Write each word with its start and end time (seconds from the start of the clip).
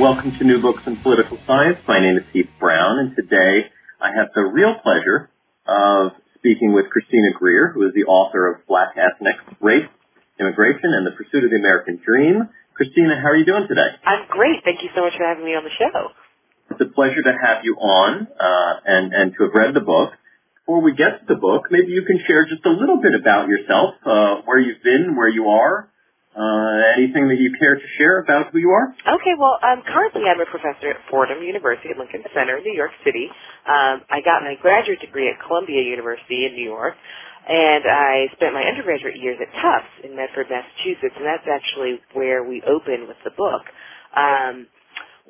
Welcome 0.00 0.32
to 0.40 0.44
New 0.48 0.56
Books 0.56 0.88
in 0.88 0.96
Political 0.96 1.36
Science. 1.44 1.76
My 1.86 2.00
name 2.00 2.16
is 2.16 2.24
Heath 2.32 2.48
Brown, 2.58 2.98
and 2.98 3.14
today 3.14 3.68
I 4.00 4.08
have 4.16 4.32
the 4.34 4.40
real 4.40 4.80
pleasure 4.80 5.28
of 5.68 6.16
speaking 6.34 6.72
with 6.72 6.88
Christina 6.88 7.36
Greer, 7.36 7.68
who 7.68 7.84
is 7.84 7.92
the 7.92 8.08
author 8.08 8.48
of 8.48 8.66
Black 8.66 8.96
Ethnics, 8.96 9.44
Race, 9.60 9.86
Immigration, 10.40 10.96
and 10.96 11.04
the 11.04 11.12
Pursuit 11.12 11.44
of 11.44 11.52
the 11.52 11.60
American 11.60 12.00
Dream. 12.00 12.48
Christina, 12.72 13.20
how 13.20 13.36
are 13.36 13.36
you 13.36 13.44
doing 13.44 13.68
today? 13.68 13.92
I'm 14.08 14.24
great. 14.32 14.64
Thank 14.64 14.80
you 14.80 14.88
so 14.96 15.04
much 15.04 15.12
for 15.12 15.28
having 15.28 15.44
me 15.44 15.52
on 15.52 15.62
the 15.62 15.76
show. 15.76 16.08
It's 16.72 16.80
a 16.80 16.88
pleasure 16.96 17.20
to 17.22 17.34
have 17.36 17.60
you 17.62 17.76
on 17.76 18.26
uh, 18.32 18.72
and, 18.88 19.12
and 19.12 19.36
to 19.36 19.44
have 19.44 19.52
read 19.52 19.76
the 19.76 19.84
book. 19.84 20.16
Before 20.64 20.80
we 20.80 20.96
get 20.96 21.20
to 21.20 21.24
the 21.28 21.38
book, 21.38 21.68
maybe 21.68 21.92
you 21.92 22.08
can 22.08 22.16
share 22.24 22.48
just 22.48 22.64
a 22.64 22.72
little 22.72 22.96
bit 22.96 23.12
about 23.12 23.44
yourself, 23.44 24.00
uh, 24.08 24.40
where 24.48 24.56
you've 24.56 24.80
been, 24.80 25.20
where 25.20 25.28
you 25.28 25.52
are, 25.52 25.91
uh, 26.32 26.96
anything 26.96 27.28
that 27.28 27.36
you 27.36 27.52
care 27.60 27.76
to 27.76 27.88
share 28.00 28.24
about 28.24 28.52
who 28.52 28.58
you 28.58 28.72
are? 28.72 28.88
Okay, 29.20 29.36
well, 29.36 29.60
um, 29.60 29.84
currently 29.84 30.24
I'm 30.24 30.40
a 30.40 30.48
professor 30.48 30.96
at 30.96 31.00
Fordham 31.12 31.44
University 31.44 31.92
at 31.92 31.98
Lincoln 32.00 32.24
Center 32.32 32.56
in 32.56 32.64
New 32.64 32.72
York 32.72 32.92
City. 33.04 33.28
Um, 33.68 34.00
I 34.08 34.24
got 34.24 34.40
my 34.40 34.56
graduate 34.56 35.00
degree 35.00 35.28
at 35.28 35.36
Columbia 35.44 35.84
University 35.84 36.48
in 36.48 36.56
New 36.56 36.64
York, 36.64 36.96
and 37.48 37.84
I 37.84 38.32
spent 38.32 38.56
my 38.56 38.64
undergraduate 38.64 39.20
years 39.20 39.36
at 39.44 39.52
Tufts 39.60 40.08
in 40.08 40.16
Medford, 40.16 40.48
Massachusetts, 40.48 41.14
and 41.20 41.26
that's 41.28 41.44
actually 41.44 42.00
where 42.16 42.42
we 42.42 42.62
open 42.64 43.04
with 43.04 43.20
the 43.28 43.34
book. 43.36 43.68
Um, 44.16 44.72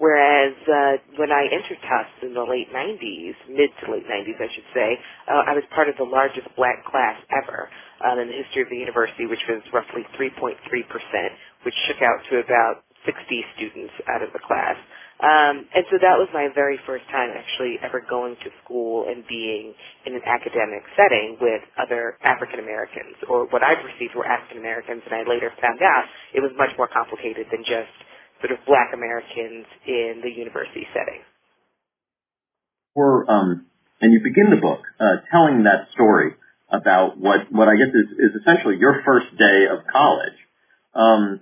whereas 0.03 0.55
uh, 0.67 0.95
when 1.23 1.31
I 1.31 1.47
entered 1.47 1.79
Tufts 1.87 2.19
in 2.27 2.35
the 2.35 2.43
late 2.43 2.69
90s, 2.75 3.37
mid 3.55 3.71
to 3.81 3.85
late 3.95 4.07
90s, 4.11 4.39
I 4.43 4.51
should 4.51 4.71
say, 4.75 4.91
uh, 5.31 5.47
I 5.47 5.55
was 5.55 5.65
part 5.73 5.87
of 5.89 5.95
the 5.97 6.09
largest 6.09 6.51
black 6.59 6.83
class 6.91 7.17
ever 7.31 7.71
um, 8.03 8.19
in 8.19 8.27
the 8.29 8.39
history 8.43 8.67
of 8.67 8.71
the 8.75 8.83
university, 8.83 9.31
which 9.31 9.43
was 9.47 9.63
roughly 9.71 10.03
3.3%, 10.19 10.59
which 11.63 11.75
shook 11.87 12.03
out 12.03 12.19
to 12.35 12.43
about 12.43 12.83
60 13.07 13.15
students 13.57 13.95
out 14.11 14.23
of 14.27 14.35
the 14.35 14.43
class. 14.43 14.77
Um, 15.23 15.71
and 15.71 15.87
so 15.95 16.03
that 16.03 16.19
was 16.19 16.27
my 16.35 16.51
very 16.51 16.83
first 16.83 17.07
time 17.15 17.31
actually 17.31 17.79
ever 17.87 18.03
going 18.03 18.35
to 18.43 18.51
school 18.67 19.07
and 19.07 19.23
being 19.31 19.71
in 20.11 20.19
an 20.19 20.25
academic 20.27 20.83
setting 20.99 21.39
with 21.39 21.63
other 21.79 22.19
African 22.27 22.59
Americans, 22.59 23.15
or 23.31 23.47
what 23.55 23.63
I 23.63 23.79
perceived 23.79 24.19
were 24.19 24.27
African 24.27 24.59
Americans, 24.59 25.07
and 25.07 25.15
I 25.15 25.23
later 25.23 25.55
found 25.63 25.79
out 25.87 26.05
it 26.35 26.43
was 26.43 26.51
much 26.59 26.75
more 26.75 26.91
complicated 26.91 27.47
than 27.55 27.63
just 27.63 27.95
sort 28.43 28.53
of 28.53 28.59
black 28.67 28.91
Americans 28.91 29.65
in 29.87 30.21
the 30.21 30.29
university 30.29 30.85
setting. 30.91 31.23
Um, 32.99 33.65
and 34.03 34.13
you 34.13 34.21
begin 34.21 34.51
the 34.51 34.61
book 34.61 34.83
uh, 35.01 35.23
telling 35.31 35.65
that 35.65 35.89
story 35.95 36.35
about 36.69 37.17
what, 37.17 37.49
what 37.49 37.71
I 37.71 37.79
guess 37.79 37.95
is, 37.95 38.09
is 38.19 38.33
essentially 38.43 38.77
your 38.77 39.01
first 39.07 39.31
day 39.39 39.71
of 39.71 39.87
college. 39.89 40.37
Um, 40.93 41.41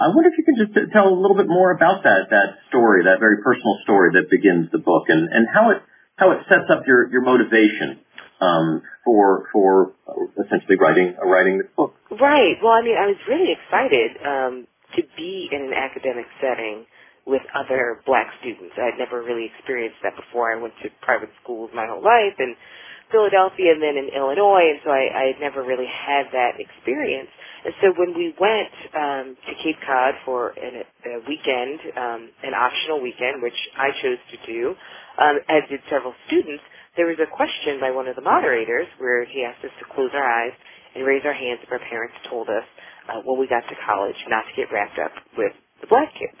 I 0.00 0.10
wonder 0.10 0.30
if 0.30 0.38
you 0.38 0.46
could 0.46 0.58
just 0.58 0.74
tell 0.96 1.06
a 1.06 1.14
little 1.14 1.36
bit 1.36 1.46
more 1.46 1.70
about 1.70 2.02
that, 2.02 2.30
that 2.30 2.58
story, 2.70 3.04
that 3.04 3.18
very 3.20 3.42
personal 3.42 3.78
story 3.82 4.14
that 4.14 4.30
begins 4.30 4.70
the 4.70 4.78
book 4.78 5.10
and, 5.10 5.28
and 5.30 5.46
how 5.52 5.70
it, 5.70 5.82
how 6.16 6.32
it 6.32 6.42
sets 6.48 6.70
up 6.70 6.86
your, 6.86 7.10
your 7.10 7.22
motivation, 7.22 8.02
um, 8.40 8.82
for, 9.04 9.50
for 9.52 9.92
essentially 10.38 10.78
writing, 10.78 11.14
uh, 11.18 11.26
writing 11.26 11.58
this 11.58 11.66
book. 11.76 11.94
Right. 12.10 12.54
Well, 12.62 12.72
I 12.72 12.82
mean, 12.82 12.94
I 12.94 13.06
was 13.10 13.18
really 13.26 13.50
excited, 13.54 14.10
um, 14.22 14.66
to 14.96 15.02
be 15.16 15.48
in 15.52 15.62
an 15.62 15.74
academic 15.74 16.26
setting 16.40 16.86
with 17.26 17.42
other 17.52 18.00
black 18.06 18.32
students. 18.40 18.72
I 18.80 18.88
had 18.88 18.98
never 18.98 19.20
really 19.22 19.50
experienced 19.52 20.00
that 20.02 20.16
before. 20.16 20.48
I 20.52 20.56
went 20.56 20.72
to 20.82 20.88
private 21.02 21.28
schools 21.42 21.70
my 21.74 21.86
whole 21.86 22.02
life 22.02 22.36
in 22.40 22.56
Philadelphia 23.12 23.72
and 23.72 23.82
then 23.82 23.96
in 23.96 24.08
Illinois, 24.12 24.72
and 24.72 24.80
so 24.84 24.90
I, 24.90 25.08
I 25.12 25.24
had 25.32 25.40
never 25.40 25.64
really 25.64 25.88
had 25.88 26.28
that 26.32 26.60
experience. 26.60 27.28
And 27.64 27.74
so 27.80 27.86
when 27.96 28.16
we 28.16 28.32
went 28.40 28.72
um, 28.96 29.26
to 29.36 29.52
Cape 29.64 29.80
Cod 29.84 30.14
for 30.24 30.56
an, 30.56 30.84
a 30.84 31.20
weekend, 31.28 31.80
um, 31.96 32.30
an 32.44 32.54
optional 32.54 33.00
weekend, 33.02 33.42
which 33.42 33.56
I 33.76 33.92
chose 34.00 34.20
to 34.32 34.38
do, 34.46 34.74
um, 35.18 35.40
as 35.48 35.68
did 35.68 35.80
several 35.90 36.14
students, 36.28 36.62
there 36.98 37.06
was 37.06 37.22
a 37.22 37.30
question 37.30 37.78
by 37.78 37.94
one 37.94 38.10
of 38.10 38.18
the 38.18 38.26
moderators 38.26 38.90
where 38.98 39.22
he 39.24 39.46
asked 39.46 39.62
us 39.62 39.72
to 39.78 39.86
close 39.94 40.10
our 40.12 40.26
eyes 40.26 40.52
and 40.98 41.06
raise 41.06 41.22
our 41.22 41.32
hands 41.32 41.62
if 41.62 41.70
our 41.70 41.82
parents 41.86 42.18
told 42.26 42.50
us 42.50 42.66
uh, 43.06 43.22
when 43.22 43.38
we 43.38 43.46
got 43.46 43.62
to 43.70 43.76
college 43.86 44.18
not 44.26 44.42
to 44.50 44.52
get 44.58 44.66
wrapped 44.74 44.98
up 44.98 45.14
with 45.38 45.54
the 45.80 45.86
black 45.86 46.10
kids 46.18 46.36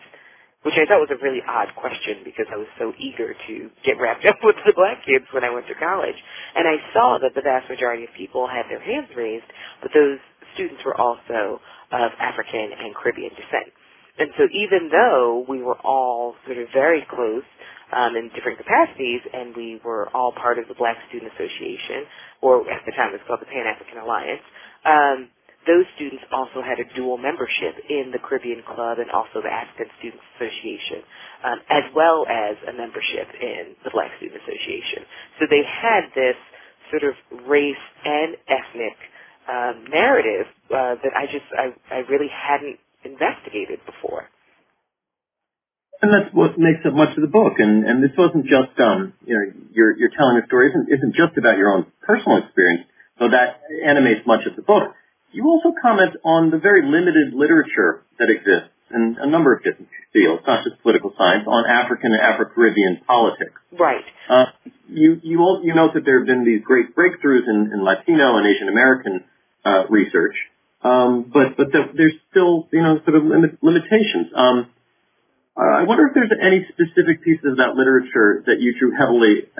which 0.66 0.74
I 0.74 0.84
thought 0.90 0.98
was 0.98 1.14
a 1.14 1.22
really 1.22 1.42
odd 1.46 1.70
question 1.78 2.26
because 2.26 2.50
I 2.50 2.58
was 2.58 2.68
so 2.82 2.90
eager 2.98 3.30
to 3.32 3.54
get 3.86 3.96
wrapped 4.02 4.26
up 4.26 4.36
with 4.46 4.58
the 4.66 4.74
black 4.74 5.00
kids 5.06 5.24
when 5.30 5.46
I 5.46 5.54
went 5.54 5.70
to 5.70 5.76
college. 5.78 6.18
And 6.56 6.66
I 6.66 6.82
saw 6.90 7.18
that 7.22 7.34
the 7.34 7.46
vast 7.46 7.70
majority 7.70 8.04
of 8.04 8.12
people 8.18 8.50
had 8.50 8.66
their 8.66 8.82
hands 8.82 9.08
raised, 9.14 9.46
but 9.80 9.94
those 9.94 10.18
students 10.58 10.82
were 10.82 10.98
also 10.98 11.62
of 11.94 12.10
African 12.18 12.74
and 12.74 12.90
Caribbean 12.98 13.30
descent. 13.38 13.70
And 14.18 14.34
so 14.34 14.50
even 14.50 14.90
though 14.90 15.46
we 15.46 15.62
were 15.62 15.78
all 15.86 16.34
sort 16.44 16.58
of 16.58 16.66
very 16.74 17.06
close 17.06 17.46
um, 17.92 18.16
in 18.16 18.30
different 18.34 18.58
capacities, 18.58 19.20
and 19.32 19.56
we 19.56 19.80
were 19.84 20.08
all 20.14 20.32
part 20.32 20.58
of 20.58 20.68
the 20.68 20.74
Black 20.74 20.96
Student 21.08 21.32
Association, 21.34 22.04
or 22.42 22.62
at 22.70 22.82
the 22.86 22.92
time 22.92 23.10
it 23.14 23.20
was 23.20 23.26
called 23.26 23.40
the 23.40 23.50
Pan 23.50 23.66
African 23.66 23.98
Alliance, 23.98 24.44
um, 24.84 25.28
those 25.66 25.84
students 25.96 26.24
also 26.32 26.64
had 26.64 26.80
a 26.80 26.86
dual 26.96 27.18
membership 27.18 27.76
in 27.90 28.08
the 28.12 28.20
Caribbean 28.22 28.62
Club 28.64 28.98
and 29.00 29.10
also 29.10 29.44
the 29.44 29.52
African 29.52 29.92
Students 30.00 30.24
Association, 30.38 31.04
um, 31.44 31.58
as 31.68 31.84
well 31.92 32.24
as 32.24 32.56
a 32.68 32.72
membership 32.72 33.28
in 33.36 33.76
the 33.84 33.90
Black 33.92 34.08
Student 34.16 34.40
Association. 34.40 35.04
So 35.36 35.44
they 35.50 35.60
had 35.66 36.08
this 36.16 36.38
sort 36.88 37.04
of 37.04 37.14
race 37.44 37.84
and 38.04 38.36
ethnic 38.48 38.96
um, 39.48 39.76
narrative 39.92 40.46
uh, 40.72 40.96
that 41.04 41.12
I 41.16 41.26
just 41.28 41.48
I, 41.52 41.72
I 41.92 41.98
really 42.08 42.30
hadn't 42.32 42.80
investigated 43.04 43.80
before. 43.84 44.30
And 46.00 46.14
that's 46.14 46.30
what 46.30 46.54
makes 46.58 46.86
up 46.86 46.94
much 46.94 47.10
of 47.18 47.22
the 47.22 47.30
book. 47.30 47.58
And 47.58 47.82
and 47.82 47.98
this 48.02 48.14
wasn't 48.14 48.46
just 48.46 48.74
um 48.78 49.14
you 49.26 49.34
know 49.34 49.44
you're 49.74 49.98
you're 49.98 50.14
telling 50.14 50.38
a 50.38 50.46
story 50.46 50.70
isn't 50.70 50.86
isn't 50.94 51.14
just 51.18 51.34
about 51.34 51.58
your 51.58 51.74
own 51.74 51.90
personal 52.06 52.38
experience, 52.38 52.86
though 53.18 53.30
that 53.30 53.66
animates 53.82 54.22
much 54.26 54.46
of 54.46 54.54
the 54.54 54.62
book. 54.62 54.94
You 55.34 55.44
also 55.44 55.74
comment 55.82 56.16
on 56.24 56.50
the 56.50 56.58
very 56.58 56.86
limited 56.86 57.34
literature 57.34 58.06
that 58.18 58.30
exists 58.30 58.72
in 58.90 59.16
a 59.20 59.28
number 59.28 59.52
of 59.52 59.60
different 59.62 59.90
fields, 60.12 60.42
not 60.46 60.64
just 60.64 60.80
political 60.80 61.12
science, 61.18 61.44
on 61.44 61.68
African 61.68 62.16
and 62.16 62.22
Afro-Caribbean 62.24 63.04
politics. 63.06 63.60
Right. 63.76 64.04
Uh, 64.28 64.48
you 64.88 65.20
you 65.22 65.40
all, 65.40 65.60
you 65.62 65.74
note 65.74 65.92
that 65.94 66.04
there 66.04 66.18
have 66.20 66.26
been 66.26 66.44
these 66.44 66.64
great 66.64 66.96
breakthroughs 66.96 67.44
in, 67.44 67.70
in 67.72 67.84
Latino 67.84 68.40
and 68.40 68.46
Asian 68.48 68.68
American 68.72 69.24
uh, 69.64 69.84
research, 69.90 70.36
um, 70.82 71.28
but 71.32 71.56
but 71.56 71.68
the, 71.72 71.92
there's 71.92 72.16
still 72.30 72.68
you 72.72 72.80
know 72.80 72.96
sort 73.04 73.16
of 73.16 73.24
limit, 73.24 73.58
limitations. 73.60 74.32
Um, 74.32 74.72
uh, 75.58 75.82
I 75.82 75.82
wonder 75.82 76.06
if 76.06 76.14
there's 76.14 76.30
any 76.38 76.62
specific 76.70 77.26
pieces 77.26 77.50
of 77.50 77.58
that 77.58 77.74
literature 77.74 78.46
that 78.46 78.62
you 78.62 78.78
drew 78.78 78.94
heavily 78.94 79.50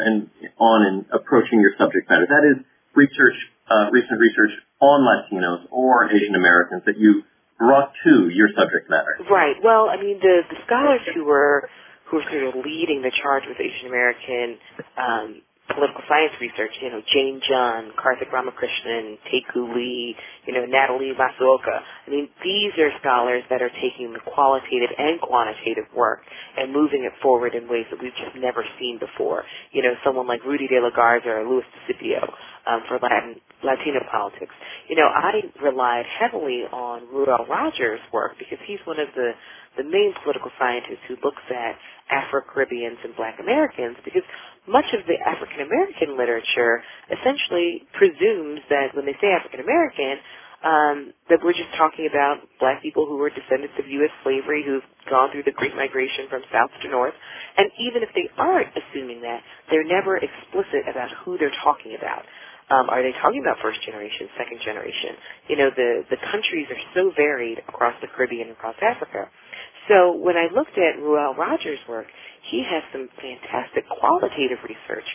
on 0.63 0.79
in 0.87 0.95
approaching 1.11 1.59
your 1.59 1.75
subject 1.75 2.07
matter. 2.07 2.25
That 2.31 2.47
is 2.47 2.63
research, 2.95 3.35
uh, 3.67 3.91
recent 3.91 4.23
research 4.23 4.55
on 4.79 5.03
Latinos 5.03 5.67
or 5.75 6.07
Asian 6.07 6.39
Americans 6.39 6.87
that 6.87 6.97
you 7.03 7.27
brought 7.59 7.91
to 8.07 8.31
your 8.31 8.49
subject 8.55 8.89
matter? 8.89 9.19
Right. 9.27 9.59
Well, 9.63 9.91
I 9.91 9.99
mean, 9.99 10.23
the, 10.23 10.47
the 10.49 10.57
scholars 10.65 11.03
who 11.15 11.27
were 11.27 11.69
who 12.07 12.17
were 12.17 12.29
sort 12.31 12.49
of 12.49 12.65
leading 12.65 13.03
the 13.03 13.13
charge 13.21 13.43
with 13.45 13.59
Asian 13.61 13.91
American 13.91 14.57
um, 14.97 15.43
political 15.69 16.01
science 16.09 16.33
research, 16.41 16.73
you 16.81 16.91
know, 16.91 17.03
Jane 17.13 17.41
Junn, 17.45 17.93
Karthik 17.97 18.33
Ramakrishnan, 18.33 19.21
Taeku 19.29 19.75
Lee, 19.75 20.17
you 20.47 20.53
know, 20.55 20.65
Natalie 20.65 21.13
Masuoka. 21.13 21.85
I 22.07 22.11
mean, 22.11 22.29
these 22.43 22.73
are 22.81 22.89
scholars 23.01 23.45
that 23.51 23.61
are 23.61 23.73
taking 23.81 24.13
the 24.13 24.21
qualitative 24.25 24.91
and 24.97 25.21
quantitative 25.21 25.85
work 25.95 26.21
and 26.57 26.73
moving 26.73 27.05
it 27.05 27.13
forward 27.23 27.55
in 27.55 27.69
ways 27.69 27.85
that 27.91 28.01
we've 28.01 28.17
just 28.17 28.37
never 28.37 28.65
seen 28.81 28.99
before. 28.99 29.45
You 29.73 29.83
know, 29.83 29.95
someone 30.05 30.27
like 30.27 30.45
Rudy 30.45 30.67
de 30.69 30.81
la 30.81 30.91
Garza 30.91 31.29
or 31.29 31.45
Louis 31.45 31.65
DeSipio 31.85 32.25
um, 32.67 32.81
for 32.89 32.99
Latin, 33.01 33.37
Latino 33.63 34.01
politics. 34.11 34.55
You 34.89 34.97
know, 34.97 35.09
I 35.09 35.45
relied 35.63 36.05
heavily 36.09 36.65
on 36.73 37.09
Reuel 37.13 37.47
Rogers' 37.49 38.01
work 38.13 38.33
because 38.39 38.59
he's 38.67 38.81
one 38.85 38.99
of 39.01 39.09
the 39.15 39.33
the 39.77 39.85
main 39.85 40.11
political 40.25 40.51
scientist 40.59 40.99
who 41.07 41.15
looks 41.23 41.45
at 41.55 41.79
Afro-Caribbeans 42.11 42.99
and 43.05 43.15
Black 43.15 43.39
Americans 43.39 43.95
because 44.03 44.27
much 44.69 44.87
of 44.95 45.05
the 45.09 45.17
African 45.25 45.65
American 45.65 46.17
literature 46.17 46.85
essentially 47.11 47.85
presumes 47.97 48.61
that 48.71 48.95
when 48.95 49.07
they 49.07 49.17
say 49.21 49.33
African 49.33 49.61
American, 49.61 50.21
um, 50.65 50.97
that 51.31 51.39
we're 51.45 51.55
just 51.55 51.71
talking 51.79 52.11
about 52.11 52.43
black 52.59 52.83
people 52.83 53.07
who 53.07 53.17
were 53.19 53.31
descendants 53.31 53.75
of 53.79 53.87
U.S. 53.87 54.11
slavery 54.25 54.65
who've 54.67 54.85
gone 55.11 55.31
through 55.31 55.47
the 55.47 55.55
Great 55.55 55.75
Migration 55.77 56.27
from 56.31 56.43
south 56.51 56.71
to 56.83 56.89
north. 56.91 57.15
And 57.57 57.71
even 57.79 58.03
if 58.03 58.11
they 58.15 58.27
aren't 58.39 58.73
assuming 58.75 59.23
that, 59.23 59.41
they're 59.71 59.87
never 59.87 60.19
explicit 60.19 60.91
about 60.91 61.11
who 61.25 61.39
they're 61.39 61.55
talking 61.63 61.95
about. 61.99 62.27
Um, 62.69 62.91
are 62.91 63.01
they 63.01 63.15
talking 63.25 63.41
about 63.41 63.63
first 63.63 63.81
generation, 63.87 64.29
second 64.37 64.61
generation? 64.65 65.17
You 65.49 65.57
know, 65.57 65.71
the, 65.73 66.05
the 66.11 66.21
countries 66.33 66.69
are 66.69 66.83
so 66.93 67.13
varied 67.17 67.61
across 67.69 67.95
the 68.03 68.09
Caribbean 68.13 68.53
and 68.53 68.57
across 68.59 68.77
Africa. 68.83 69.31
So 69.89 70.13
when 70.13 70.37
I 70.37 70.53
looked 70.53 70.77
at 70.77 71.01
Reuel 71.01 71.35
Rogers' 71.39 71.81
work, 71.89 72.07
he 72.51 72.65
has 72.65 72.83
some 72.93 73.09
fantastic 73.21 73.85
qualitative 73.89 74.59
research, 74.65 75.09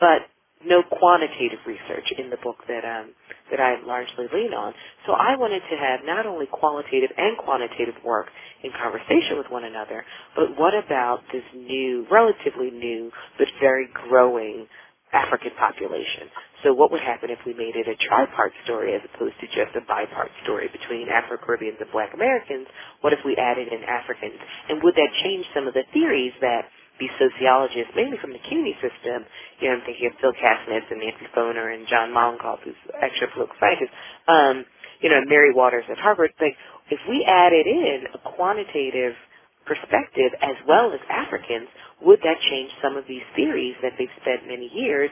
but 0.00 0.26
no 0.60 0.82
quantitative 0.84 1.60
research 1.64 2.04
in 2.18 2.28
the 2.28 2.36
book 2.44 2.60
that 2.68 2.84
um, 2.84 3.16
that 3.50 3.60
I 3.60 3.80
largely 3.82 4.28
lean 4.28 4.52
on. 4.52 4.74
So 5.06 5.12
I 5.16 5.34
wanted 5.34 5.64
to 5.72 5.76
have 5.76 6.04
not 6.04 6.26
only 6.26 6.46
qualitative 6.46 7.10
and 7.16 7.38
quantitative 7.38 7.96
work 8.04 8.28
in 8.62 8.70
conversation 8.76 9.40
with 9.40 9.48
one 9.48 9.64
another, 9.64 10.04
but 10.36 10.54
what 10.60 10.76
about 10.76 11.24
this 11.32 11.44
new, 11.56 12.06
relatively 12.12 12.70
new, 12.70 13.10
but 13.38 13.48
very 13.58 13.88
growing 14.08 14.68
African 15.10 15.50
population. 15.58 16.30
So 16.62 16.70
what 16.70 16.94
would 16.94 17.02
happen 17.02 17.34
if 17.34 17.42
we 17.42 17.50
made 17.54 17.74
it 17.74 17.90
a 17.90 17.98
tripart 18.06 18.54
story 18.62 18.94
as 18.94 19.02
opposed 19.10 19.34
to 19.42 19.46
just 19.50 19.74
a 19.74 19.82
bipart 19.82 20.30
story 20.46 20.70
between 20.70 21.10
Afro-Caribbeans 21.10 21.82
and 21.82 21.90
Black 21.90 22.14
Americans? 22.14 22.70
What 23.02 23.12
if 23.12 23.18
we 23.26 23.34
added 23.34 23.68
in 23.74 23.82
Africans? 23.82 24.38
And 24.70 24.78
would 24.82 24.94
that 24.94 25.10
change 25.24 25.46
some 25.50 25.66
of 25.66 25.74
the 25.74 25.82
theories 25.90 26.34
that 26.40 26.70
these 27.00 27.12
sociologists, 27.16 27.96
mainly 27.96 28.20
from 28.20 28.36
the 28.36 28.42
CUNY 28.44 28.76
system, 28.84 29.24
you 29.58 29.72
know, 29.72 29.80
I'm 29.80 29.84
thinking 29.88 30.06
of 30.12 30.14
Phil 30.20 30.36
Kasinitz 30.36 30.86
and 30.92 31.00
Nancy 31.00 31.26
Foner 31.32 31.72
and 31.72 31.88
John 31.88 32.12
Mollenkopf, 32.12 32.62
who's 32.62 32.78
actually 33.00 33.32
a 33.32 33.34
political 33.34 33.56
scientist, 33.58 33.92
um, 34.28 34.56
you 35.00 35.08
know, 35.08 35.24
Mary 35.24 35.56
Waters 35.56 35.88
at 35.88 35.96
Harvard, 35.96 36.36
like, 36.38 36.54
if 36.92 37.00
we 37.08 37.24
added 37.24 37.64
in 37.66 38.04
a 38.12 38.20
quantitative 38.36 39.16
perspective 39.64 40.34
as 40.44 40.58
well 40.68 40.92
as 40.92 41.00
Africans, 41.08 41.72
would 42.02 42.20
that 42.20 42.36
change 42.50 42.70
some 42.82 42.96
of 42.96 43.04
these 43.08 43.24
theories 43.36 43.76
that 43.82 43.96
they've 43.96 44.12
spent 44.20 44.44
many 44.46 44.68
years 44.74 45.10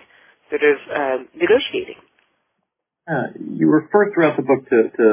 sort 0.50 0.62
of 0.64 0.76
um, 0.92 1.20
negotiating? 1.36 1.96
Uh, 3.08 3.32
you 3.40 3.70
refer 3.70 4.12
throughout 4.12 4.36
the 4.36 4.42
book 4.42 4.68
to, 4.68 4.90
to 4.96 5.06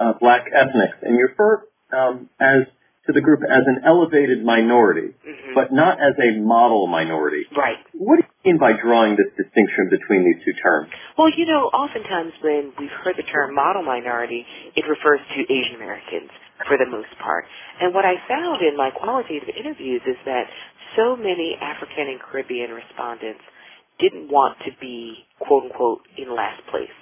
uh, 0.00 0.12
black 0.18 0.46
ethnics, 0.50 0.98
and 1.02 1.14
you 1.14 1.28
refer 1.30 1.62
um, 1.94 2.28
as 2.40 2.66
to 3.08 3.16
the 3.16 3.24
group 3.24 3.40
as 3.40 3.64
an 3.64 3.88
elevated 3.88 4.44
minority, 4.44 5.16
mm-hmm. 5.16 5.56
but 5.56 5.72
not 5.72 5.96
as 5.96 6.12
a 6.20 6.36
model 6.44 6.84
minority. 6.86 7.48
Right. 7.56 7.80
What 7.96 8.20
do 8.20 8.28
you 8.28 8.52
mean 8.52 8.60
by 8.60 8.76
drawing 8.76 9.16
this 9.16 9.32
distinction 9.32 9.88
between 9.88 10.28
these 10.28 10.44
two 10.44 10.52
terms? 10.60 10.92
Well, 11.16 11.32
you 11.32 11.48
know, 11.48 11.72
oftentimes 11.72 12.36
when 12.44 12.76
we've 12.76 12.92
heard 13.00 13.16
the 13.16 13.24
term 13.24 13.56
model 13.56 13.80
minority, 13.80 14.44
it 14.76 14.84
refers 14.84 15.24
to 15.24 15.38
Asian 15.48 15.80
Americans 15.80 16.28
for 16.68 16.76
the 16.76 16.84
most 16.84 17.10
part. 17.16 17.48
And 17.80 17.96
what 17.96 18.04
I 18.04 18.20
found 18.28 18.60
in 18.60 18.76
my 18.76 18.92
qualitative 18.92 19.48
interviews 19.56 20.04
is 20.04 20.20
that 20.28 20.44
so 20.92 21.16
many 21.16 21.56
African 21.56 22.12
and 22.12 22.20
Caribbean 22.20 22.76
respondents 22.76 23.40
didn't 23.96 24.28
want 24.28 24.60
to 24.68 24.70
be 24.80 25.24
quote 25.40 25.64
unquote 25.64 26.04
in 26.20 26.28
last 26.28 26.60
place, 26.70 26.92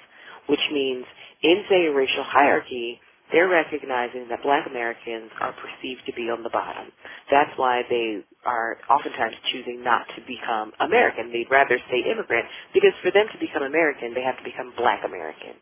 which 0.46 0.62
means 0.70 1.04
in 1.42 1.66
say 1.68 1.90
a 1.90 1.92
racial 1.92 2.24
hierarchy, 2.24 3.00
they're 3.32 3.50
recognizing 3.50 4.30
that 4.30 4.42
black 4.42 4.66
Americans 4.66 5.30
are 5.40 5.54
perceived 5.58 6.06
to 6.06 6.14
be 6.14 6.30
on 6.30 6.42
the 6.42 6.52
bottom. 6.52 6.92
That's 7.30 7.50
why 7.58 7.82
they 7.90 8.22
are 8.46 8.78
oftentimes 8.86 9.34
choosing 9.50 9.82
not 9.82 10.06
to 10.14 10.22
become 10.26 10.70
American. 10.78 11.34
They'd 11.34 11.50
rather 11.50 11.78
stay 11.90 12.06
immigrant 12.06 12.46
because 12.74 12.94
for 13.02 13.10
them 13.10 13.26
to 13.32 13.38
become 13.42 13.66
American, 13.66 14.14
they 14.14 14.22
have 14.22 14.38
to 14.38 14.46
become 14.46 14.72
black 14.78 15.02
American. 15.02 15.58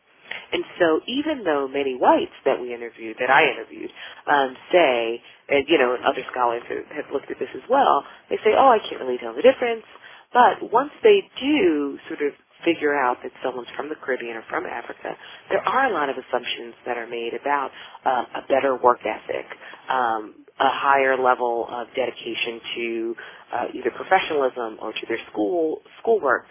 And 0.53 0.63
so 0.77 1.01
even 1.09 1.41
though 1.43 1.67
many 1.67 1.97
whites 1.97 2.35
that 2.45 2.61
we 2.61 2.73
interviewed, 2.73 3.17
that 3.19 3.33
I 3.33 3.49
interviewed, 3.49 3.89
um, 4.29 4.53
say, 4.69 5.21
and 5.49 5.65
you 5.67 5.77
know, 5.77 5.97
and 5.97 6.05
other 6.05 6.21
scholars 6.29 6.61
have, 6.69 6.85
have 6.93 7.07
looked 7.13 7.31
at 7.31 7.39
this 7.41 7.51
as 7.55 7.65
well, 7.69 8.05
they 8.29 8.37
say, 8.45 8.53
oh, 8.53 8.69
I 8.69 8.81
can't 8.81 9.01
really 9.01 9.17
tell 9.17 9.33
the 9.33 9.45
difference. 9.45 9.85
But 10.33 10.69
once 10.69 10.91
they 11.01 11.23
do 11.39 11.97
sort 12.09 12.21
of 12.21 12.33
figure 12.63 12.95
out 12.95 13.17
that 13.23 13.31
someone's 13.43 13.67
from 13.75 13.89
the 13.89 13.95
Caribbean 13.99 14.37
or 14.37 14.43
from 14.49 14.65
Africa, 14.65 15.11
there 15.49 15.61
are 15.61 15.91
a 15.91 15.93
lot 15.93 16.09
of 16.09 16.15
assumptions 16.15 16.73
that 16.85 16.97
are 16.97 17.07
made 17.07 17.33
about 17.33 17.69
uh, 18.05 18.39
a 18.39 18.41
better 18.47 18.77
work 18.77 18.99
ethic, 19.03 19.45
um, 19.89 20.45
a 20.59 20.71
higher 20.71 21.17
level 21.17 21.67
of 21.69 21.87
dedication 21.95 22.61
to 22.75 23.15
uh, 23.53 23.65
either 23.75 23.91
professionalism 23.91 24.79
or 24.81 24.93
to 24.93 25.03
their 25.07 25.19
school 25.31 25.81
schoolwork. 26.01 26.45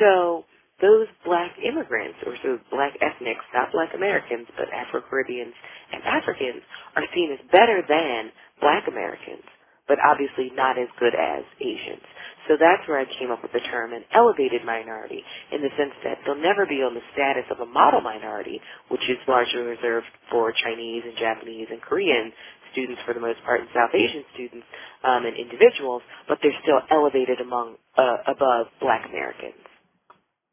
So 0.00 0.44
those 0.80 1.06
black 1.24 1.52
immigrants, 1.60 2.16
or 2.24 2.34
so 2.42 2.58
black 2.72 2.96
ethnics, 3.04 3.44
not 3.52 3.70
black 3.72 3.92
Americans, 3.94 4.48
but 4.56 4.72
Afro-Caribbeans 4.72 5.52
and 5.92 6.00
Africans, 6.08 6.64
are 6.96 7.04
seen 7.14 7.36
as 7.36 7.40
better 7.52 7.84
than 7.84 8.32
black 8.60 8.88
Americans, 8.88 9.44
but 9.86 9.98
obviously 10.00 10.50
not 10.56 10.80
as 10.80 10.88
good 10.98 11.12
as 11.12 11.44
Asians. 11.60 12.04
So 12.50 12.58
that's 12.58 12.82
where 12.90 12.98
I 12.98 13.06
came 13.06 13.30
up 13.30 13.46
with 13.46 13.54
the 13.54 13.62
term 13.70 13.94
an 13.94 14.02
elevated 14.10 14.66
minority, 14.66 15.22
in 15.54 15.62
the 15.62 15.70
sense 15.78 15.94
that 16.02 16.18
they'll 16.26 16.34
never 16.34 16.66
be 16.66 16.82
on 16.82 16.98
the 16.98 17.04
status 17.14 17.46
of 17.46 17.62
a 17.62 17.68
model 17.70 18.02
minority, 18.02 18.58
which 18.90 19.06
is 19.06 19.22
largely 19.30 19.62
reserved 19.62 20.10
for 20.34 20.50
Chinese 20.50 21.06
and 21.06 21.14
Japanese 21.14 21.70
and 21.70 21.78
Korean 21.78 22.34
students 22.74 22.98
for 23.06 23.14
the 23.14 23.22
most 23.22 23.38
part, 23.46 23.62
and 23.62 23.70
South 23.70 23.94
Asian 23.94 24.26
students 24.34 24.66
um, 25.06 25.30
and 25.30 25.38
individuals, 25.38 26.02
but 26.26 26.42
they're 26.42 26.58
still 26.66 26.82
elevated 26.90 27.38
among 27.38 27.78
uh, 27.94 28.18
above 28.26 28.66
Black 28.82 29.06
Americans. 29.06 29.62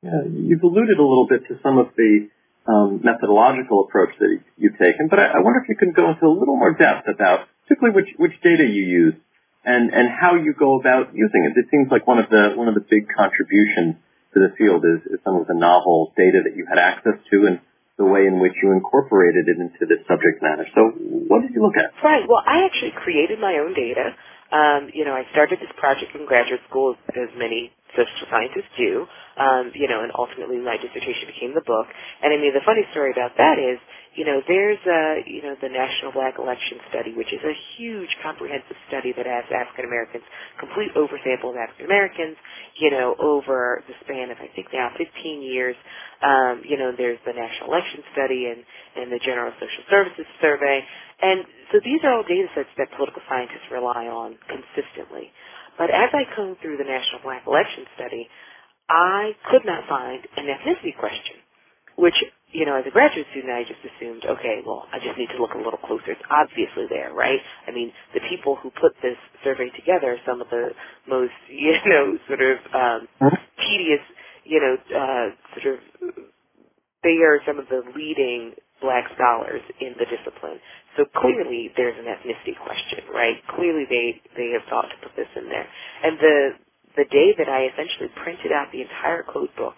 Yeah, 0.06 0.22
you've 0.30 0.62
alluded 0.62 1.02
a 1.02 1.06
little 1.06 1.26
bit 1.26 1.50
to 1.50 1.58
some 1.66 1.82
of 1.82 1.98
the 1.98 2.30
um, 2.70 3.02
methodological 3.02 3.90
approach 3.90 4.14
that 4.22 4.38
you've 4.54 4.78
taken, 4.78 5.10
but 5.10 5.18
I, 5.18 5.34
I, 5.34 5.40
wonder 5.42 5.66
if 5.66 5.70
you 5.70 5.78
can 5.78 5.98
go 5.98 6.14
into 6.14 6.30
a 6.30 6.34
little 6.34 6.58
more 6.62 6.78
depth 6.78 7.10
about 7.10 7.50
particularly 7.66 7.96
which, 7.98 8.12
which 8.22 8.38
data 8.46 8.64
you 8.64 8.86
use 8.86 9.18
and, 9.66 9.90
and 9.94 10.08
how 10.10 10.36
you 10.36 10.54
go 10.54 10.80
about 10.80 11.14
using 11.14 11.48
it. 11.48 11.58
It 11.58 11.68
seems 11.72 11.90
like 11.90 12.06
one 12.06 12.20
of 12.20 12.30
the 12.30 12.54
one 12.56 12.68
of 12.68 12.76
the 12.76 12.86
big 12.86 13.08
contributions 13.10 14.00
to 14.36 14.38
the 14.44 14.52
field 14.58 14.84
is, 14.86 15.02
is 15.08 15.20
some 15.24 15.40
of 15.40 15.48
the 15.48 15.58
novel 15.58 16.14
data 16.16 16.44
that 16.46 16.54
you 16.56 16.68
had 16.68 16.78
access 16.78 17.18
to 17.32 17.38
and 17.48 17.60
the 17.98 18.06
way 18.06 18.30
in 18.30 18.38
which 18.38 18.54
you 18.62 18.72
incorporated 18.72 19.50
it 19.50 19.58
into 19.58 19.90
this 19.90 20.06
subject 20.06 20.38
matter. 20.42 20.70
So 20.78 20.94
what 21.28 21.42
did 21.42 21.52
you 21.58 21.66
look 21.66 21.74
at? 21.76 21.90
Right. 22.06 22.22
Well, 22.30 22.46
I 22.46 22.66
actually 22.70 22.94
created 22.94 23.42
my 23.42 23.58
own 23.58 23.74
data. 23.74 24.14
Um, 24.54 24.94
you 24.94 25.04
know, 25.04 25.18
I 25.18 25.26
started 25.34 25.60
this 25.60 25.74
project 25.76 26.14
in 26.14 26.30
graduate 26.30 26.62
school, 26.70 26.96
as 27.12 27.28
many 27.36 27.74
social 27.98 28.30
scientists 28.30 28.70
do. 28.78 29.10
Um, 29.38 29.70
you 29.74 29.86
know, 29.86 30.02
and 30.02 30.10
ultimately 30.18 30.58
my 30.58 30.78
dissertation 30.82 31.30
became 31.30 31.54
the 31.54 31.66
book. 31.66 31.86
And 32.22 32.34
I 32.34 32.38
mean, 32.42 32.54
the 32.54 32.66
funny 32.66 32.86
story 32.94 33.14
about 33.14 33.38
that 33.38 33.62
is, 33.62 33.78
you 34.18 34.26
know, 34.26 34.42
there's 34.50 34.82
a, 34.82 35.22
you 35.30 35.46
know, 35.46 35.54
the 35.62 35.70
National 35.70 36.10
Black 36.10 36.42
Election 36.42 36.82
Study, 36.90 37.14
which 37.14 37.30
is 37.30 37.42
a 37.46 37.54
huge 37.78 38.10
comprehensive 38.26 38.74
study 38.90 39.14
that 39.14 39.30
has 39.30 39.46
African 39.54 39.86
Americans, 39.86 40.26
complete 40.58 40.90
oversample 40.98 41.54
of 41.54 41.58
African 41.62 41.86
Americans, 41.86 42.34
you 42.82 42.90
know, 42.90 43.14
over 43.22 43.86
the 43.86 43.94
span 44.02 44.34
of, 44.34 44.42
I 44.42 44.50
think 44.58 44.74
now 44.74 44.90
15 44.98 45.06
years. 45.46 45.78
Um, 46.26 46.66
you 46.66 46.82
know, 46.82 46.98
there's 46.98 47.22
the 47.30 47.34
National 47.38 47.70
Election 47.70 48.02
Study 48.18 48.50
and, 48.50 48.66
and 48.98 49.14
the 49.14 49.22
General 49.22 49.54
Social 49.62 49.86
Services 49.86 50.26
Survey. 50.42 50.82
And 51.22 51.46
so 51.70 51.78
these 51.86 52.02
are 52.02 52.14
all 52.18 52.26
data 52.26 52.50
sets 52.58 52.74
that 52.82 52.90
political 52.98 53.22
scientists 53.30 53.70
rely 53.70 54.10
on 54.10 54.34
consistently. 54.50 55.30
But 55.78 55.90
as 55.92 56.10
I 56.14 56.26
combed 56.36 56.58
through 56.62 56.78
the 56.78 56.88
National 56.90 57.22
Black 57.24 57.44
Election 57.48 57.86
Study, 57.96 58.28
I 58.90 59.32
could 59.52 59.66
not 59.66 59.88
find 59.90 60.24
an 60.38 60.46
ethnicity 60.48 60.98
question, 60.98 61.40
which 61.98 62.16
you 62.54 62.66
know, 62.66 62.78
as 62.80 62.86
a 62.88 62.92
graduate 62.92 63.28
student, 63.32 63.52
I 63.52 63.64
just 63.68 63.82
assumed, 63.84 64.24
okay, 64.24 64.64
well, 64.66 64.88
I 64.94 65.00
just 65.04 65.18
need 65.20 65.28
to 65.36 65.40
look 65.42 65.52
a 65.56 65.60
little 65.60 65.82
closer. 65.84 66.16
It's 66.16 66.28
obviously 66.32 66.88
there, 66.88 67.12
right? 67.12 67.40
I 67.68 67.72
mean, 67.72 67.92
the 68.14 68.22
people 68.30 68.56
who 68.62 68.72
put 68.72 68.96
this 69.04 69.20
survey 69.44 69.68
together, 69.76 70.16
some 70.24 70.40
of 70.40 70.48
the 70.50 70.72
most, 71.10 71.36
you 71.52 71.76
know, 71.88 72.16
sort 72.28 72.40
of 72.44 72.58
um, 72.72 73.02
tedious, 73.60 74.04
you 74.46 74.62
know, 74.64 74.76
uh, 74.96 75.28
sort 75.60 75.76
of, 75.76 75.80
they 77.04 77.20
are 77.24 77.40
some 77.48 77.60
of 77.60 77.68
the 77.70 77.84
leading 77.96 78.54
black 78.82 79.06
scholars 79.16 79.62
in 79.82 79.94
the 80.00 80.06
discipline. 80.08 80.60
So 80.98 81.06
clearly, 81.22 81.72
there's 81.78 81.98
an 82.00 82.06
ethnicity 82.10 82.58
question, 82.60 83.06
right? 83.14 83.38
Clearly, 83.56 83.86
they 83.90 84.22
they 84.38 84.52
have 84.58 84.66
thought 84.70 84.90
to 84.90 84.98
put 85.04 85.16
this 85.18 85.30
in 85.38 85.50
there. 85.50 85.68
And 86.04 86.20
the 86.20 86.38
the 86.98 87.06
day 87.12 87.36
that 87.38 87.50
I 87.50 87.70
essentially 87.74 88.10
printed 88.24 88.52
out 88.52 88.72
the 88.74 88.82
entire 88.82 89.24
code 89.24 89.54
book, 89.58 89.76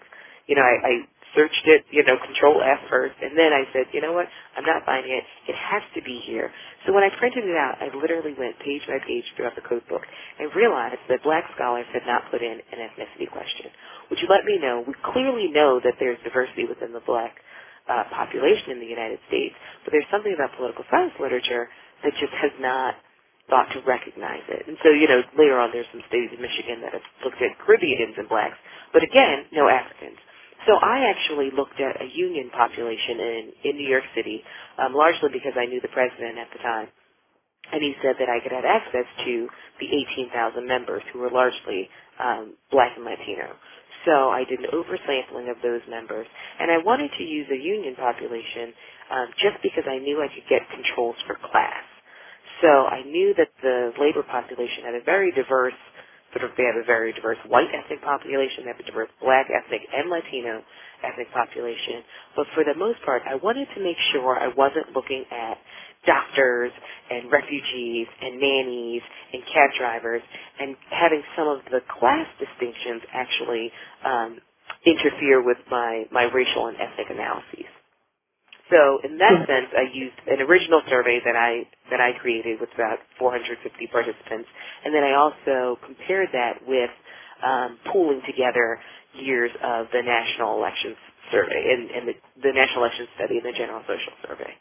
you 0.48 0.56
know, 0.56 0.64
I, 0.64 0.76
I 0.82 0.92
searched 1.36 1.66
it, 1.66 1.84
you 1.92 2.02
know, 2.04 2.16
control 2.24 2.62
F 2.64 2.80
first, 2.90 3.14
and 3.22 3.36
then 3.38 3.52
I 3.54 3.64
said, 3.72 3.86
you 3.92 4.02
know 4.02 4.12
what, 4.12 4.26
I'm 4.56 4.64
not 4.66 4.82
finding 4.86 5.12
it. 5.12 5.24
It 5.48 5.56
has 5.56 5.84
to 5.94 6.02
be 6.02 6.20
here. 6.26 6.50
So 6.86 6.92
when 6.94 7.04
I 7.04 7.10
printed 7.20 7.44
it 7.44 7.56
out, 7.56 7.78
I 7.80 7.92
literally 7.94 8.34
went 8.38 8.58
page 8.60 8.82
by 8.88 8.98
page 9.06 9.24
throughout 9.36 9.54
the 9.54 9.66
code 9.66 9.86
book 9.88 10.02
and 10.40 10.50
realized 10.56 11.02
that 11.08 11.22
black 11.22 11.44
scholars 11.54 11.86
had 11.92 12.02
not 12.08 12.30
put 12.32 12.42
in 12.42 12.58
an 12.72 12.80
ethnicity 12.82 13.30
question. 13.30 13.70
Would 14.10 14.18
you 14.20 14.28
let 14.28 14.44
me 14.44 14.58
know? 14.58 14.84
We 14.86 14.94
clearly 15.12 15.52
know 15.52 15.80
that 15.84 15.96
there's 16.00 16.18
diversity 16.24 16.66
within 16.66 16.92
the 16.92 17.04
black 17.06 17.36
uh, 17.90 18.06
population 18.14 18.70
in 18.70 18.80
the 18.80 18.86
United 18.86 19.18
States, 19.26 19.54
but 19.82 19.90
there's 19.90 20.06
something 20.14 20.32
about 20.32 20.54
political 20.54 20.86
science 20.88 21.12
literature 21.18 21.66
that 22.06 22.14
just 22.22 22.32
has 22.38 22.54
not 22.62 22.94
thought 23.50 23.66
to 23.74 23.82
recognize 23.82 24.46
it. 24.46 24.62
And 24.70 24.78
so, 24.86 24.94
you 24.94 25.10
know, 25.10 25.20
later 25.34 25.58
on 25.58 25.74
there's 25.74 25.90
some 25.90 26.06
studies 26.06 26.30
in 26.30 26.38
Michigan 26.38 26.80
that 26.86 26.94
have 26.94 27.06
looked 27.26 27.42
at 27.42 27.58
Caribbeans 27.66 28.14
and 28.14 28.30
blacks, 28.30 28.56
but 28.94 29.02
again, 29.02 29.50
no 29.50 29.66
Africans. 29.66 30.22
So 30.70 30.78
I 30.78 31.10
actually 31.10 31.50
looked 31.50 31.80
at 31.82 31.98
a 31.98 32.08
union 32.14 32.50
population 32.54 33.18
in, 33.18 33.42
in 33.64 33.72
New 33.76 33.88
York 33.90 34.06
City, 34.14 34.44
um, 34.78 34.94
largely 34.94 35.32
because 35.32 35.58
I 35.58 35.66
knew 35.66 35.80
the 35.82 35.90
president 35.90 36.38
at 36.38 36.52
the 36.54 36.62
time. 36.62 36.88
And 37.72 37.82
he 37.82 37.94
said 38.02 38.16
that 38.18 38.28
I 38.28 38.42
could 38.42 38.52
have 38.52 38.66
access 38.66 39.06
to 39.26 39.48
the 39.80 39.88
18,000 40.18 40.66
members 40.66 41.02
who 41.12 41.20
were 41.20 41.30
largely 41.30 41.88
um, 42.18 42.54
black 42.70 42.92
and 42.96 43.04
Latino. 43.06 43.56
So 44.06 44.30
I 44.30 44.44
did 44.48 44.60
an 44.60 44.70
oversampling 44.72 45.50
of 45.50 45.58
those 45.62 45.82
members, 45.90 46.26
and 46.60 46.70
I 46.70 46.78
wanted 46.84 47.10
to 47.18 47.24
use 47.24 47.46
a 47.52 47.58
union 47.60 47.96
population 47.96 48.72
um, 49.12 49.28
just 49.42 49.58
because 49.62 49.84
I 49.88 49.98
knew 49.98 50.22
I 50.22 50.28
could 50.32 50.46
get 50.48 50.62
controls 50.74 51.16
for 51.26 51.36
class. 51.52 51.84
So 52.62 52.68
I 52.68 53.02
knew 53.04 53.34
that 53.38 53.50
the 53.62 53.92
labor 54.00 54.22
population 54.24 54.84
had 54.86 54.96
a 54.96 55.04
very 55.04 55.32
diverse 55.32 55.76
sort 56.34 56.44
of 56.50 56.56
they 56.56 56.64
have 56.64 56.78
a 56.80 56.86
very 56.86 57.12
diverse 57.12 57.38
white 57.48 57.68
ethnic 57.74 58.02
population, 58.02 58.64
they 58.66 58.72
have 58.72 58.80
a 58.80 58.88
diverse 58.88 59.10
black 59.22 59.46
ethnic 59.52 59.82
and 59.92 60.10
Latino 60.10 60.62
ethnic 61.04 61.30
population. 61.32 62.02
But 62.36 62.46
for 62.54 62.64
the 62.64 62.74
most 62.78 62.98
part, 63.04 63.22
I 63.28 63.36
wanted 63.36 63.68
to 63.76 63.80
make 63.84 63.98
sure 64.12 64.38
I 64.38 64.48
wasn't 64.56 64.94
looking 64.96 65.24
at 65.30 65.58
doctors 66.06 66.72
and 67.10 67.30
refugees 67.32 68.06
and 68.22 68.40
nannies 68.40 69.02
and 69.32 69.42
cab 69.52 69.70
drivers 69.78 70.22
and 70.60 70.76
having 70.90 71.22
some 71.36 71.48
of 71.48 71.60
the 71.70 71.80
class 71.98 72.26
distinctions 72.38 73.02
actually 73.12 73.72
um, 74.04 74.38
interfere 74.86 75.42
with 75.44 75.58
my, 75.70 76.04
my 76.12 76.24
racial 76.32 76.68
and 76.68 76.76
ethnic 76.78 77.10
analyses. 77.10 77.68
So 78.70 79.02
in 79.02 79.18
that 79.18 79.34
sense, 79.50 79.70
I 79.74 79.90
used 79.90 80.14
an 80.30 80.40
original 80.46 80.82
survey 80.88 81.18
that 81.26 81.34
I 81.34 81.66
that 81.90 81.98
I 81.98 82.14
created 82.22 82.60
with 82.60 82.70
about 82.74 83.02
450 83.18 83.58
participants, 83.90 84.46
and 84.84 84.94
then 84.94 85.02
I 85.02 85.18
also 85.18 85.78
compared 85.82 86.30
that 86.32 86.62
with 86.66 86.90
um, 87.42 87.78
pooling 87.90 88.22
together 88.26 88.78
years 89.18 89.50
of 89.64 89.90
the 89.90 90.02
national 90.06 90.58
elections 90.58 90.96
survey 91.32 91.62
and, 91.74 91.90
and 91.90 92.04
the, 92.08 92.14
the 92.46 92.52
national 92.54 92.86
election 92.86 93.06
study 93.18 93.42
and 93.42 93.46
the 93.46 93.56
general 93.58 93.82
social 93.90 94.14
survey. 94.22 94.54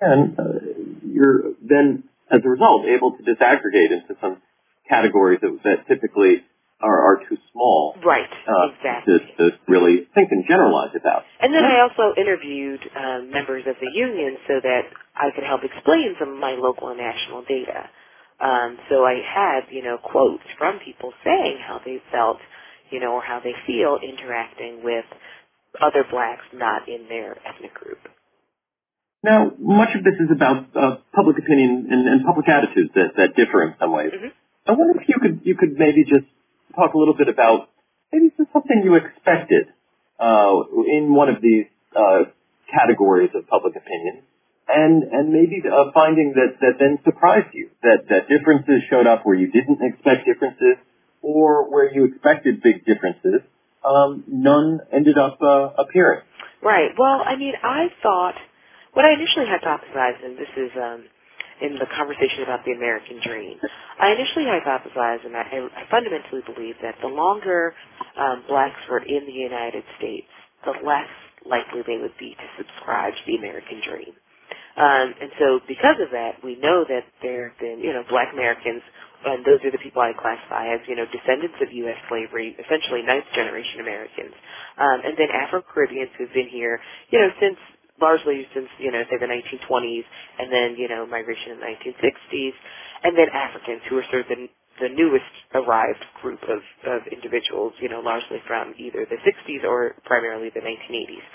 And 0.00 0.38
uh, 0.38 0.42
you're 1.02 1.54
then, 1.62 2.04
as 2.30 2.40
a 2.44 2.48
result, 2.48 2.86
able 2.86 3.16
to 3.16 3.22
disaggregate 3.22 3.90
into 3.90 4.14
some 4.20 4.42
categories 4.88 5.40
that, 5.42 5.58
that 5.64 5.78
typically 5.88 6.44
are, 6.80 7.00
are 7.02 7.18
too 7.28 7.36
small. 7.52 7.94
Right, 8.04 8.30
uh, 8.46 8.70
exactly. 8.70 9.18
To, 9.18 9.50
to 9.50 9.56
really 9.66 10.06
think 10.14 10.30
and 10.30 10.44
generalize 10.46 10.94
about. 10.94 11.22
And 11.40 11.52
then 11.52 11.64
I 11.64 11.82
also 11.82 12.14
interviewed 12.14 12.80
um, 12.94 13.30
members 13.30 13.64
of 13.66 13.74
the 13.80 13.90
union 13.92 14.38
so 14.46 14.62
that 14.62 14.82
I 15.16 15.34
could 15.34 15.44
help 15.44 15.62
explain 15.64 16.14
some 16.20 16.30
of 16.30 16.38
my 16.38 16.54
local 16.54 16.88
and 16.88 16.98
national 16.98 17.42
data. 17.42 17.90
Um, 18.38 18.78
so 18.88 19.02
I 19.02 19.18
had, 19.18 19.66
you 19.74 19.82
know, 19.82 19.98
quotes 19.98 20.46
from 20.58 20.78
people 20.84 21.12
saying 21.24 21.58
how 21.66 21.80
they 21.84 21.98
felt, 22.12 22.38
you 22.90 23.00
know, 23.00 23.18
or 23.18 23.22
how 23.22 23.40
they 23.42 23.54
feel 23.66 23.98
interacting 23.98 24.84
with 24.84 25.04
other 25.82 26.04
blacks 26.08 26.46
not 26.54 26.88
in 26.88 27.06
their 27.08 27.36
ethnic 27.42 27.74
group. 27.74 27.98
Now, 29.22 29.50
much 29.58 29.98
of 29.98 30.06
this 30.06 30.14
is 30.22 30.30
about 30.30 30.70
uh, 30.78 31.02
public 31.10 31.38
opinion 31.38 31.90
and, 31.90 32.06
and, 32.06 32.22
public 32.22 32.46
attitudes 32.46 32.94
that, 32.94 33.18
that 33.18 33.34
differ 33.34 33.66
in 33.66 33.74
some 33.80 33.90
ways. 33.90 34.14
Mm-hmm. 34.14 34.30
I 34.70 34.72
wonder 34.78 34.94
if 35.00 35.08
you 35.08 35.18
could 35.18 35.42
you 35.42 35.56
could 35.56 35.74
maybe 35.74 36.04
just 36.06 36.28
talk 36.76 36.94
a 36.94 36.98
little 36.98 37.16
bit 37.16 37.26
about 37.26 37.72
maybe 38.12 38.30
this 38.30 38.46
is 38.46 38.50
something 38.52 38.84
you 38.84 38.94
expected 38.94 39.74
uh, 40.20 40.54
in 40.86 41.10
one 41.10 41.32
of 41.32 41.42
these 41.42 41.66
uh, 41.96 42.30
categories 42.70 43.30
of 43.34 43.48
public 43.48 43.74
opinion, 43.74 44.22
and 44.68 45.02
and 45.02 45.32
maybe 45.32 45.64
a 45.66 45.90
finding 45.90 46.36
that 46.38 46.60
that 46.60 46.78
then 46.78 47.02
surprised 47.02 47.50
you 47.54 47.70
that 47.82 48.06
that 48.12 48.28
differences 48.30 48.86
showed 48.86 49.08
up 49.08 49.26
where 49.26 49.34
you 49.34 49.50
didn't 49.50 49.82
expect 49.82 50.30
differences, 50.30 50.78
or 51.22 51.66
where 51.66 51.90
you 51.90 52.04
expected 52.06 52.62
big 52.62 52.84
differences. 52.86 53.42
Um, 53.82 54.22
none 54.28 54.80
ended 54.92 55.16
up 55.18 55.38
uh, 55.40 55.80
appearing. 55.80 56.22
Right. 56.62 56.90
Well, 56.98 57.22
I 57.24 57.36
mean, 57.36 57.54
I 57.62 57.88
thought 58.02 58.34
what 58.94 59.04
I 59.04 59.12
initially 59.12 59.46
hypothesized, 59.46 60.24
and 60.24 60.34
this 60.38 60.52
is 60.56 60.72
um, 60.76 61.00
in 61.60 61.74
the 61.78 61.88
conversation 61.96 62.46
about 62.46 62.64
the 62.64 62.72
American 62.72 63.20
dream. 63.22 63.58
I 64.00 64.14
initially 64.14 64.46
hypothesized, 64.46 65.26
and 65.26 65.36
I, 65.36 65.44
I 65.74 65.82
fundamentally 65.90 66.42
believe 66.46 66.76
that 66.82 66.94
the 67.02 67.10
longer 67.10 67.74
um, 68.16 68.44
blacks 68.48 68.78
were 68.90 69.02
in 69.02 69.26
the 69.26 69.34
United 69.34 69.84
States, 69.98 70.30
the 70.64 70.74
less 70.86 71.10
likely 71.46 71.82
they 71.86 71.98
would 71.98 72.14
be 72.18 72.34
to 72.34 72.46
subscribe 72.56 73.14
to 73.14 73.22
the 73.26 73.36
American 73.38 73.82
dream. 73.82 74.14
Um, 74.78 75.10
and 75.18 75.30
so 75.42 75.58
because 75.66 75.98
of 75.98 76.14
that, 76.14 76.38
we 76.46 76.54
know 76.62 76.86
that 76.86 77.02
there 77.22 77.50
have 77.50 77.58
been, 77.58 77.82
you 77.82 77.90
know, 77.90 78.06
black 78.06 78.30
Americans, 78.30 78.82
and 79.26 79.42
those 79.42 79.58
are 79.66 79.74
the 79.74 79.82
people 79.82 79.98
I 79.98 80.14
classify 80.14 80.70
as, 80.70 80.78
you 80.86 80.94
know, 80.94 81.02
descendants 81.10 81.58
of 81.58 81.74
U.S. 81.74 81.98
slavery, 82.06 82.54
essentially 82.54 83.02
ninth 83.02 83.26
generation 83.34 83.82
Americans. 83.82 84.34
Um, 84.78 84.98
and 85.02 85.18
then 85.18 85.34
Afro-Caribbeans 85.34 86.14
who've 86.14 86.30
been 86.30 86.46
here, 86.46 86.78
you 87.10 87.18
know, 87.18 87.30
since 87.42 87.58
largely 88.00 88.46
since, 88.54 88.68
you 88.78 88.92
know, 88.92 89.02
say 89.10 89.18
the 89.18 89.30
1920s, 89.30 90.06
and 90.38 90.48
then, 90.52 90.76
you 90.78 90.88
know, 90.88 91.06
migration 91.06 91.54
in 91.54 91.58
the 91.60 91.68
1960s, 91.94 92.54
and 93.04 93.18
then 93.18 93.28
Africans 93.34 93.82
who 93.90 93.98
are 93.98 94.06
sort 94.10 94.22
of 94.26 94.28
the, 94.28 94.48
the 94.82 94.90
newest 94.94 95.34
arrived 95.54 96.04
group 96.22 96.40
of, 96.48 96.60
of 96.86 97.00
individuals, 97.12 97.72
you 97.80 97.88
know, 97.88 98.00
largely 98.00 98.38
from 98.46 98.74
either 98.78 99.06
the 99.08 99.20
60s 99.22 99.64
or 99.64 99.96
primarily 100.04 100.50
the 100.54 100.62
1980s. 100.62 101.26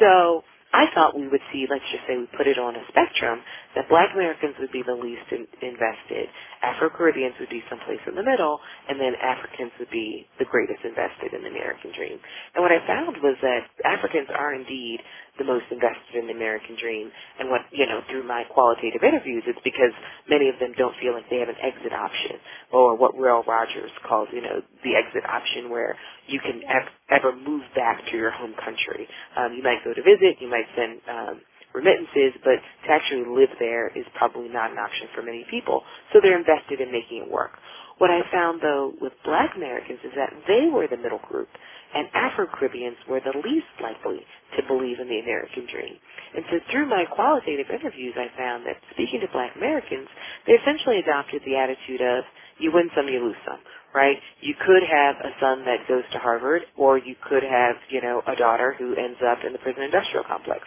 So, 0.00 0.42
I 0.74 0.90
thought 0.92 1.14
we 1.14 1.28
would 1.28 1.44
see, 1.54 1.64
let's 1.70 1.86
just 1.94 2.04
say 2.10 2.18
we 2.18 2.26
put 2.36 2.50
it 2.50 2.58
on 2.58 2.74
a 2.74 2.84
spectrum, 2.90 3.40
that 3.78 3.88
black 3.88 4.10
Americans 4.12 4.58
would 4.58 4.72
be 4.74 4.82
the 4.82 4.98
least 4.98 5.24
in, 5.30 5.46
invested, 5.62 6.26
Afro-Caribbeans 6.62 7.38
would 7.38 7.48
be 7.48 7.62
someplace 7.70 8.02
in 8.08 8.16
the 8.18 8.26
middle, 8.26 8.58
and 8.88 8.98
then 8.98 9.14
Africans 9.22 9.72
would 9.78 9.90
be 9.94 10.26
the 10.38 10.48
greatest 10.48 10.82
invested 10.82 11.32
in 11.32 11.46
the 11.46 11.52
American 11.54 11.92
dream. 11.94 12.18
And 12.54 12.60
what 12.60 12.72
I 12.74 12.82
found 12.84 13.16
was 13.22 13.38
that 13.42 13.62
Africans 13.86 14.28
are 14.34 14.54
indeed 14.54 14.98
the 15.38 15.44
most 15.48 15.66
invested 15.70 16.16
in 16.18 16.26
the 16.28 16.34
American 16.36 16.76
dream. 16.80 17.10
And 17.40 17.50
what, 17.50 17.62
you 17.72 17.86
know, 17.86 18.00
through 18.10 18.26
my 18.26 18.44
qualitative 18.50 19.02
interviews, 19.04 19.44
it's 19.46 19.60
because 19.64 19.92
many 20.28 20.48
of 20.48 20.58
them 20.60 20.72
don't 20.78 20.94
feel 21.00 21.14
like 21.14 21.28
they 21.30 21.40
have 21.40 21.50
an 21.52 21.60
exit 21.62 21.92
option, 21.92 22.38
or 22.72 22.96
what 22.96 23.16
Reuel 23.16 23.44
Rogers 23.46 23.92
calls, 24.08 24.28
you 24.32 24.42
know, 24.42 24.62
the 24.84 24.94
exit 24.96 25.24
option 25.28 25.70
where 25.70 25.96
you 26.28 26.40
can 26.40 26.62
ev- 26.68 26.94
ever 27.10 27.36
move 27.36 27.62
back 27.76 28.02
to 28.10 28.14
your 28.16 28.30
home 28.32 28.54
country. 28.64 29.08
Um, 29.36 29.54
you 29.54 29.62
might 29.62 29.84
go 29.84 29.94
to 29.94 30.02
visit, 30.02 30.38
you 30.40 30.50
might 30.50 30.68
send 30.76 31.00
um, 31.08 31.34
remittances, 31.74 32.36
but 32.44 32.58
to 32.86 32.88
actually 32.92 33.24
live 33.28 33.50
there 33.60 33.88
is 33.96 34.06
probably 34.16 34.48
not 34.48 34.72
an 34.72 34.78
option 34.78 35.08
for 35.14 35.22
many 35.22 35.44
people. 35.50 35.82
So 36.12 36.20
they're 36.22 36.38
invested 36.38 36.80
in 36.80 36.92
making 36.92 37.26
it 37.26 37.30
work. 37.30 37.52
What 37.98 38.10
I 38.10 38.20
found 38.32 38.60
though 38.62 38.92
with 39.00 39.12
black 39.24 39.52
Americans 39.56 40.00
is 40.04 40.12
that 40.16 40.32
they 40.48 40.68
were 40.72 40.86
the 40.88 40.98
middle 40.98 41.20
group 41.28 41.48
and 41.94 42.08
Afro-Caribbeans 42.14 42.98
were 43.08 43.20
the 43.20 43.36
least 43.44 43.70
likely 43.82 44.22
to 44.56 44.60
believe 44.66 44.98
in 45.00 45.08
the 45.08 45.20
American 45.20 45.66
dream. 45.70 45.96
And 46.34 46.44
so 46.50 46.58
through 46.72 46.88
my 46.90 47.04
qualitative 47.06 47.70
interviews, 47.70 48.14
I 48.18 48.28
found 48.36 48.66
that 48.66 48.76
speaking 48.92 49.20
to 49.22 49.28
black 49.32 49.54
Americans, 49.56 50.08
they 50.46 50.54
essentially 50.58 50.98
adopted 51.00 51.42
the 51.46 51.56
attitude 51.56 52.02
of, 52.02 52.24
you 52.58 52.72
win 52.72 52.90
some, 52.96 53.08
you 53.08 53.22
lose 53.22 53.38
some, 53.46 53.60
right? 53.94 54.16
You 54.42 54.54
could 54.58 54.82
have 54.84 55.16
a 55.22 55.32
son 55.40 55.64
that 55.64 55.86
goes 55.88 56.04
to 56.12 56.18
Harvard, 56.18 56.62
or 56.76 56.98
you 56.98 57.14
could 57.22 57.44
have, 57.44 57.76
you 57.90 58.02
know, 58.02 58.22
a 58.26 58.36
daughter 58.36 58.74
who 58.78 58.96
ends 58.96 59.20
up 59.24 59.40
in 59.46 59.52
the 59.52 59.60
prison 59.60 59.84
industrial 59.84 60.24
complex. 60.26 60.62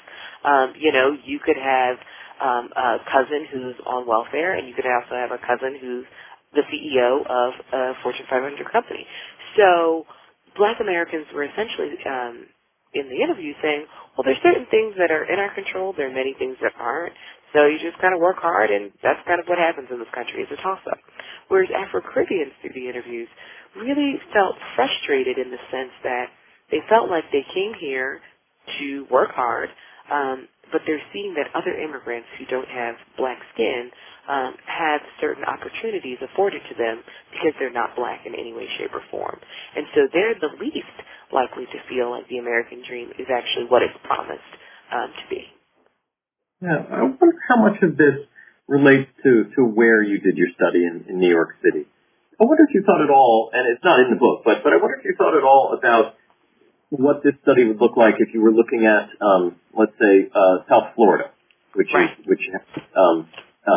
Um, 0.46 0.74
you 0.80 0.92
know, 0.94 1.18
you 1.26 1.40
could 1.44 1.58
have 1.60 1.98
um, 2.42 2.70
a 2.76 2.98
cousin 3.12 3.46
who's 3.52 3.76
on 3.86 4.08
welfare, 4.08 4.56
and 4.58 4.68
you 4.68 4.74
could 4.74 4.88
also 4.88 5.16
have 5.16 5.32
a 5.32 5.42
cousin 5.44 5.78
who's 5.82 6.06
the 6.56 6.64
CEO 6.72 7.22
of 7.28 7.52
a 7.74 7.94
Fortune 8.02 8.26
500 8.30 8.72
company. 8.72 9.06
So 9.58 10.06
black 10.60 10.84
Americans 10.84 11.26
were 11.34 11.48
essentially 11.48 11.96
um, 12.06 12.46
in 12.94 13.08
the 13.08 13.20
interview 13.24 13.56
saying, 13.64 13.88
well, 14.14 14.28
there's 14.28 14.42
certain 14.44 14.68
things 14.70 14.94
that 15.00 15.10
are 15.10 15.26
in 15.26 15.40
our 15.40 15.54
control. 15.56 15.96
There 15.96 16.12
are 16.12 16.14
many 16.14 16.36
things 16.38 16.60
that 16.62 16.76
aren't. 16.78 17.16
So 17.56 17.66
you 17.66 17.80
just 17.82 17.98
kind 18.04 18.14
of 18.14 18.22
work 18.22 18.38
hard, 18.38 18.70
and 18.70 18.92
that's 19.02 19.20
kind 19.26 19.40
of 19.42 19.48
what 19.50 19.58
happens 19.58 19.90
in 19.90 19.98
this 19.98 20.12
country. 20.14 20.46
It's 20.46 20.54
a 20.54 20.62
toss-up. 20.62 21.00
Whereas 21.50 21.72
Afro-Caribbeans 21.74 22.54
through 22.62 22.78
the 22.78 22.86
interviews 22.86 23.30
really 23.80 24.22
felt 24.36 24.54
frustrated 24.76 25.40
in 25.42 25.50
the 25.50 25.62
sense 25.74 25.94
that 26.06 26.28
they 26.70 26.84
felt 26.90 27.10
like 27.10 27.26
they 27.34 27.46
came 27.56 27.74
here 27.80 28.22
to 28.80 29.08
work 29.10 29.34
hard, 29.34 29.70
um, 30.14 30.46
but 30.72 30.82
they're 30.86 31.02
seeing 31.14 31.34
that 31.34 31.50
other 31.58 31.74
immigrants 31.74 32.30
who 32.38 32.46
don't 32.46 32.70
have 32.70 32.96
black 33.18 33.40
skin 33.54 33.90
um, 34.30 34.54
have 34.70 35.02
certain 35.18 35.42
opportunities 35.44 36.22
afforded 36.22 36.62
to 36.70 36.76
them 36.78 37.02
because 37.34 37.58
they're 37.58 37.74
not 37.74 37.98
black 37.98 38.30
in 38.30 38.38
any 38.38 38.54
way, 38.54 38.70
shape, 38.78 38.94
or 38.94 39.02
form. 39.10 39.42
And 39.76 39.90
so 39.98 40.06
they're 40.14 40.38
the 40.38 40.54
least 40.62 40.98
likely 41.34 41.66
to 41.66 41.80
feel 41.90 42.14
like 42.14 42.30
the 42.30 42.38
American 42.38 42.86
dream 42.86 43.10
is 43.18 43.26
actually 43.26 43.66
what 43.74 43.82
it's 43.82 43.98
promised 44.06 44.54
um, 44.94 45.10
to 45.10 45.26
be. 45.34 45.42
Yeah, 46.62 46.78
I 46.94 47.02
wonder 47.10 47.42
how 47.50 47.58
much 47.58 47.82
of 47.82 47.98
this 47.98 48.22
relates 48.70 49.10
to, 49.26 49.50
to 49.58 49.62
where 49.66 50.06
you 50.06 50.22
did 50.22 50.38
your 50.38 50.54
study 50.54 50.86
in, 50.86 51.10
in 51.10 51.18
New 51.18 51.34
York 51.34 51.58
City. 51.66 51.90
I 52.40 52.46
wonder 52.46 52.64
if 52.70 52.72
you 52.72 52.86
thought 52.86 53.02
at 53.02 53.10
all, 53.10 53.50
and 53.52 53.66
it's 53.66 53.84
not 53.84 54.00
in 54.00 54.14
the 54.14 54.20
book, 54.20 54.46
but, 54.46 54.62
but 54.64 54.72
I 54.72 54.78
wonder 54.78 55.02
if 55.02 55.04
you 55.04 55.18
thought 55.18 55.36
at 55.36 55.44
all 55.44 55.74
about 55.74 56.16
what 56.90 57.26
this 57.26 57.34
study 57.42 57.66
would 57.66 57.82
look 57.82 57.98
like 57.98 58.22
if 58.22 58.34
you 58.34 58.42
were 58.42 58.54
looking 58.54 58.86
at, 58.86 59.10
um, 59.22 59.58
let's 59.74 59.94
say, 59.98 60.30
uh, 60.30 60.64
South 60.70 60.94
Florida, 60.96 61.34
which 61.74 61.90
right. 61.94 62.14
is, 62.14 62.26
which 62.26 62.42
um, 62.96 63.28
uh, 63.68 63.72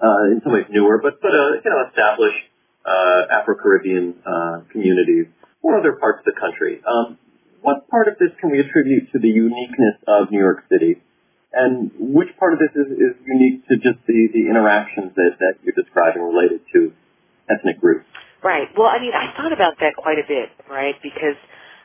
uh, 0.00 0.32
in 0.32 0.40
some 0.44 0.52
ways 0.52 0.66
newer, 0.70 1.00
but 1.00 1.20
but 1.20 1.32
uh, 1.32 1.60
you 1.62 1.70
know 1.70 1.80
established 1.88 2.44
uh, 2.84 3.40
Afro-Caribbean 3.40 4.20
uh, 4.24 4.56
communities 4.70 5.32
or 5.62 5.80
other 5.80 5.96
parts 5.96 6.20
of 6.20 6.28
the 6.28 6.36
country. 6.38 6.82
Um, 6.84 7.18
what 7.64 7.88
part 7.88 8.08
of 8.08 8.20
this 8.20 8.28
can 8.40 8.52
we 8.52 8.60
attribute 8.60 9.08
to 9.12 9.18
the 9.18 9.32
uniqueness 9.32 9.96
of 10.06 10.28
New 10.30 10.38
York 10.38 10.68
City? 10.68 11.00
And 11.54 11.88
which 11.96 12.28
part 12.36 12.52
of 12.52 12.58
this 12.58 12.74
is, 12.76 12.92
is 12.92 13.14
unique 13.24 13.64
to 13.72 13.80
just 13.80 14.02
the, 14.04 14.28
the 14.34 14.50
interactions 14.50 15.14
that, 15.16 15.38
that 15.38 15.54
you're 15.64 15.78
describing 15.78 16.20
related 16.20 16.60
to 16.74 16.92
ethnic 17.48 17.80
groups? 17.80 18.04
Right. 18.42 18.68
Well, 18.76 18.90
I 18.90 19.00
mean, 19.00 19.16
I 19.16 19.32
thought 19.38 19.54
about 19.54 19.80
that 19.80 19.96
quite 19.96 20.20
a 20.20 20.26
bit, 20.28 20.52
right? 20.68 20.98
Because 21.00 21.38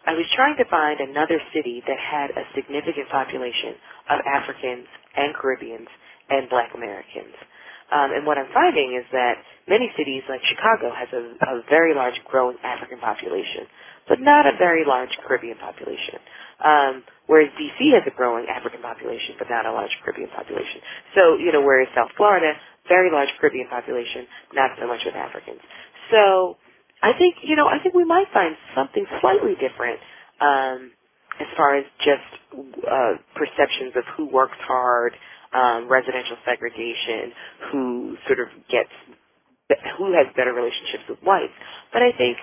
I 0.04 0.18
was 0.18 0.28
trying 0.36 0.58
to 0.58 0.68
find 0.68 1.00
another 1.00 1.40
city 1.56 1.80
that 1.88 1.96
had 1.96 2.36
a 2.36 2.44
significant 2.52 3.08
population 3.08 3.80
of 4.10 4.20
Africans 4.28 4.90
and 5.16 5.32
Caribbeans 5.38 5.88
and 6.30 6.50
Black 6.50 6.72
Americans. 6.76 7.36
Um, 7.90 8.14
and 8.14 8.26
what 8.26 8.38
I'm 8.38 8.50
finding 8.54 8.94
is 8.94 9.06
that 9.12 9.42
many 9.68 9.90
cities, 9.98 10.22
like 10.30 10.42
Chicago, 10.46 10.94
has 10.94 11.10
a, 11.10 11.24
a 11.42 11.54
very 11.70 11.94
large 11.98 12.18
growing 12.30 12.58
African 12.62 13.02
population, 13.02 13.66
but 14.08 14.22
not 14.22 14.46
a 14.46 14.54
very 14.58 14.86
large 14.86 15.10
Caribbean 15.26 15.58
population. 15.58 16.22
Um, 16.62 17.04
whereas 17.26 17.50
DC 17.58 17.80
has 17.98 18.06
a 18.06 18.14
growing 18.14 18.46
African 18.46 18.82
population, 18.82 19.38
but 19.42 19.50
not 19.50 19.66
a 19.66 19.74
large 19.74 19.94
Caribbean 20.06 20.30
population. 20.30 20.82
So, 21.18 21.38
you 21.42 21.52
know, 21.52 21.62
whereas 21.62 21.90
South 21.98 22.14
Florida, 22.18 22.54
very 22.88 23.10
large 23.10 23.30
Caribbean 23.42 23.70
population, 23.70 24.30
not 24.54 24.78
so 24.78 24.86
much 24.86 25.02
with 25.06 25.16
Africans. 25.16 25.62
So, 26.14 26.58
I 27.02 27.14
think, 27.18 27.42
you 27.42 27.56
know, 27.56 27.66
I 27.66 27.82
think 27.82 27.96
we 27.96 28.06
might 28.06 28.28
find 28.34 28.54
something 28.76 29.06
slightly 29.22 29.56
different, 29.58 29.98
um, 30.42 30.92
as 31.40 31.48
far 31.56 31.78
as 31.78 31.86
just, 32.04 32.30
uh, 32.86 33.14
perceptions 33.34 33.96
of 33.96 34.04
who 34.18 34.28
works 34.28 34.58
hard, 34.68 35.16
um, 35.54 35.90
residential 35.90 36.38
segregation, 36.46 37.34
who 37.72 38.18
sort 38.28 38.40
of 38.42 38.50
gets, 38.72 38.94
who 39.98 40.14
has 40.14 40.28
better 40.36 40.54
relationships 40.54 41.06
with 41.10 41.20
whites. 41.24 41.54
But 41.94 42.04
I 42.04 42.12
think, 42.18 42.38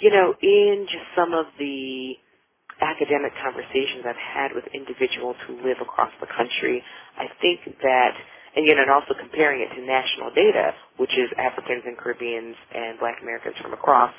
you 0.00 0.10
know, 0.10 0.34
in 0.42 0.86
just 0.90 1.06
some 1.16 1.34
of 1.34 1.46
the, 1.58 2.14
academic 2.80 3.34
conversations 3.44 4.06
I've 4.06 4.18
had 4.18 4.50
with 4.56 4.64
individuals 4.74 5.36
who 5.46 5.60
live 5.62 5.78
across 5.82 6.10
the 6.22 6.26
country, 6.30 6.82
I 7.18 7.26
think 7.42 7.60
that, 7.82 8.14
and 8.58 8.66
know, 8.74 8.82
and 8.82 8.90
also 8.90 9.14
comparing 9.14 9.62
it 9.62 9.70
to 9.78 9.80
national 9.86 10.34
data, 10.34 10.74
which 10.98 11.14
is 11.14 11.30
Africans 11.38 11.86
and 11.86 11.94
Caribbeans 11.94 12.58
and 12.74 12.98
Black 12.98 13.22
Americans 13.22 13.54
from 13.62 13.72
across 13.72 14.10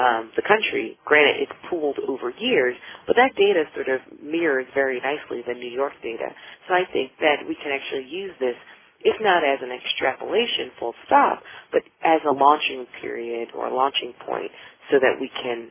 um, 0.00 0.32
the 0.40 0.42
country. 0.48 0.96
Granted, 1.04 1.44
it's 1.44 1.56
pooled 1.68 2.00
over 2.08 2.32
years, 2.40 2.76
but 3.06 3.16
that 3.20 3.36
data 3.36 3.68
sort 3.76 3.92
of 3.92 4.00
mirrors 4.24 4.66
very 4.72 5.00
nicely 5.04 5.44
the 5.44 5.54
New 5.54 5.70
York 5.70 5.92
data. 6.02 6.32
So 6.68 6.74
I 6.74 6.88
think 6.92 7.12
that 7.20 7.44
we 7.44 7.54
can 7.60 7.76
actually 7.76 8.08
use 8.08 8.32
this 8.40 8.56
if 9.04 9.18
not 9.20 9.44
as 9.44 9.60
an 9.60 9.68
extrapolation 9.74 10.72
full 10.80 10.94
stop, 11.06 11.42
but 11.72 11.82
as 12.06 12.22
a 12.24 12.32
launching 12.32 12.86
period 13.02 13.50
or 13.54 13.66
a 13.68 13.74
launching 13.74 14.14
point 14.24 14.50
so 14.90 14.98
that 15.00 15.20
we 15.20 15.30
can 15.42 15.70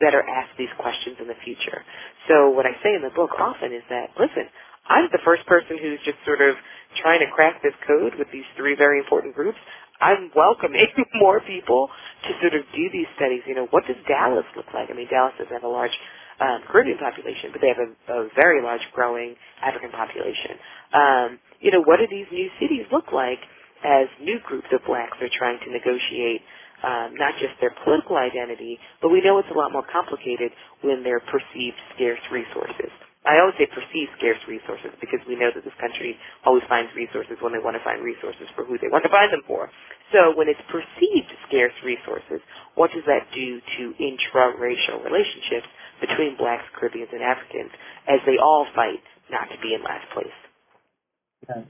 better 0.00 0.22
ask 0.26 0.50
these 0.58 0.72
questions 0.80 1.18
in 1.20 1.28
the 1.28 1.38
future. 1.44 1.82
So 2.26 2.50
what 2.50 2.66
I 2.66 2.74
say 2.82 2.94
in 2.94 3.02
the 3.02 3.14
book 3.14 3.30
often 3.38 3.70
is 3.72 3.84
that, 3.90 4.10
listen, 4.18 4.50
I'm 4.88 5.08
the 5.12 5.22
first 5.24 5.46
person 5.46 5.78
who's 5.78 6.00
just 6.04 6.18
sort 6.26 6.40
of 6.42 6.56
trying 7.02 7.20
to 7.20 7.30
crack 7.34 7.62
this 7.62 7.76
code 7.86 8.14
with 8.18 8.28
these 8.32 8.46
three 8.56 8.74
very 8.76 8.98
important 8.98 9.34
groups. 9.34 9.58
I'm 10.00 10.30
welcoming 10.34 10.86
more 11.22 11.40
people 11.46 11.88
to 12.26 12.30
sort 12.42 12.54
of 12.58 12.66
do 12.74 12.84
these 12.92 13.06
studies. 13.16 13.42
You 13.46 13.54
know, 13.54 13.68
what 13.70 13.86
does 13.86 13.98
Dallas 14.08 14.46
look 14.56 14.66
like? 14.74 14.90
I 14.90 14.94
mean, 14.94 15.08
Dallas 15.10 15.34
doesn't 15.38 15.52
have 15.54 15.66
a 15.66 15.70
large 15.70 15.94
um, 16.40 16.66
Caribbean 16.66 16.98
population, 16.98 17.54
but 17.54 17.62
they 17.62 17.70
have 17.70 17.82
a, 17.82 17.90
a 18.10 18.20
very 18.34 18.62
large 18.62 18.82
growing 18.94 19.36
African 19.62 19.92
population. 19.94 20.58
Um, 20.94 21.28
you 21.60 21.70
know, 21.70 21.82
what 21.86 22.02
do 22.02 22.06
these 22.10 22.26
new 22.32 22.50
cities 22.58 22.86
look 22.90 23.14
like 23.14 23.38
as 23.86 24.10
new 24.22 24.38
groups 24.46 24.68
of 24.74 24.82
blacks 24.86 25.18
are 25.22 25.30
trying 25.38 25.58
to 25.62 25.70
negotiate 25.70 26.42
um, 26.82 27.14
not 27.14 27.38
just 27.38 27.54
their 27.62 27.74
political 27.84 28.16
identity, 28.18 28.78
but 29.02 29.10
we 29.10 29.22
know 29.22 29.38
it's 29.38 29.50
a 29.54 29.58
lot 29.58 29.70
more 29.70 29.86
complicated 29.86 30.50
when 30.82 31.04
they're 31.04 31.22
perceived 31.30 31.78
scarce 31.94 32.20
resources. 32.32 32.90
I 33.22 33.38
always 33.38 33.54
say 33.54 33.70
perceived 33.70 34.10
scarce 34.18 34.42
resources 34.50 34.90
because 34.98 35.22
we 35.30 35.38
know 35.38 35.54
that 35.54 35.62
this 35.62 35.76
country 35.78 36.18
always 36.42 36.66
finds 36.66 36.90
resources 36.98 37.38
when 37.38 37.54
they 37.54 37.62
want 37.62 37.78
to 37.78 37.84
find 37.86 38.02
resources 38.02 38.50
for 38.58 38.66
who 38.66 38.82
they 38.82 38.90
want 38.90 39.06
to 39.06 39.12
find 39.14 39.30
them 39.30 39.46
for. 39.46 39.70
So 40.10 40.34
when 40.34 40.50
it's 40.50 40.60
perceived 40.66 41.30
scarce 41.46 41.74
resources, 41.86 42.42
what 42.74 42.90
does 42.90 43.06
that 43.06 43.30
do 43.30 43.62
to 43.62 43.82
intra-racial 44.02 45.06
relationships 45.06 45.70
between 46.02 46.34
blacks, 46.34 46.66
Caribbeans, 46.74 47.14
and 47.14 47.22
Africans 47.22 47.70
as 48.10 48.18
they 48.26 48.42
all 48.42 48.66
fight 48.74 49.06
not 49.30 49.46
to 49.54 49.58
be 49.62 49.70
in 49.70 49.86
last 49.86 50.10
place? 50.10 50.38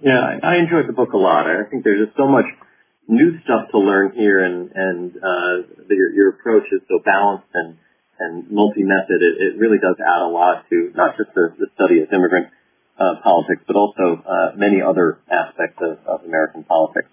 Yeah, 0.01 0.41
I 0.41 0.57
enjoyed 0.57 0.89
the 0.89 0.97
book 0.97 1.13
a 1.13 1.21
lot. 1.21 1.45
I 1.45 1.69
think 1.69 1.85
there's 1.85 2.09
just 2.09 2.17
so 2.17 2.29
much 2.29 2.49
new 3.09 3.41
stuff 3.45 3.69
to 3.73 3.79
learn 3.79 4.13
here, 4.13 4.45
and 4.45 4.73
and 4.73 5.17
uh, 5.17 5.55
your, 5.89 6.13
your 6.13 6.29
approach 6.37 6.65
is 6.73 6.81
so 6.89 7.01
balanced 7.05 7.49
and 7.55 7.77
and 8.23 8.47
multi-method. 8.51 9.19
It, 9.19 9.35
it 9.43 9.53
really 9.59 9.83
does 9.83 9.99
add 9.99 10.23
a 10.23 10.31
lot 10.31 10.65
to 10.71 10.95
not 10.95 11.19
just 11.19 11.35
the, 11.35 11.51
the 11.59 11.69
study 11.75 12.01
of 12.01 12.09
immigrant 12.15 12.55
uh, 12.99 13.19
politics, 13.27 13.67
but 13.67 13.75
also 13.75 14.23
uh, 14.23 14.55
many 14.55 14.79
other 14.79 15.19
aspects 15.27 15.83
of, 15.83 15.99
of 16.07 16.19
American 16.25 16.63
politics. 16.63 17.11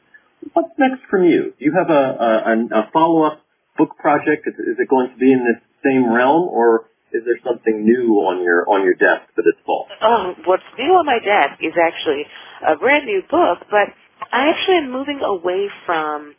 What's 0.54 0.72
next 0.78 1.04
from 1.10 1.26
you? 1.26 1.52
Do 1.58 1.62
you 1.66 1.74
have 1.76 1.90
a, 1.90 2.04
a, 2.20 2.54
a 2.72 2.84
follow-up 2.94 3.42
book 3.78 3.98
project? 3.98 4.48
Is, 4.48 4.56
is 4.56 4.78
it 4.80 4.88
going 4.88 5.10
to 5.12 5.18
be 5.18 5.32
in 5.32 5.42
this 5.44 5.60
same 5.84 6.12
realm, 6.12 6.48
or 6.48 6.88
is 7.12 7.24
there 7.26 7.40
something 7.44 7.84
new 7.84 8.22
on 8.22 8.44
your 8.44 8.68
on 8.70 8.86
your 8.86 8.94
desk 8.94 9.32
for 9.34 9.42
this 9.42 9.58
fall? 9.66 9.88
Oh, 10.04 10.34
what's 10.46 10.68
new 10.78 10.94
on 10.94 11.06
my 11.06 11.20
desk 11.20 11.58
is 11.64 11.74
actually 11.76 12.24
a 12.62 12.78
brand 12.78 13.06
new 13.06 13.22
book, 13.32 13.66
but 13.72 13.90
I 14.32 14.52
actually 14.52 14.86
am 14.86 14.92
moving 14.92 15.20
away 15.24 15.68
from 15.86 16.36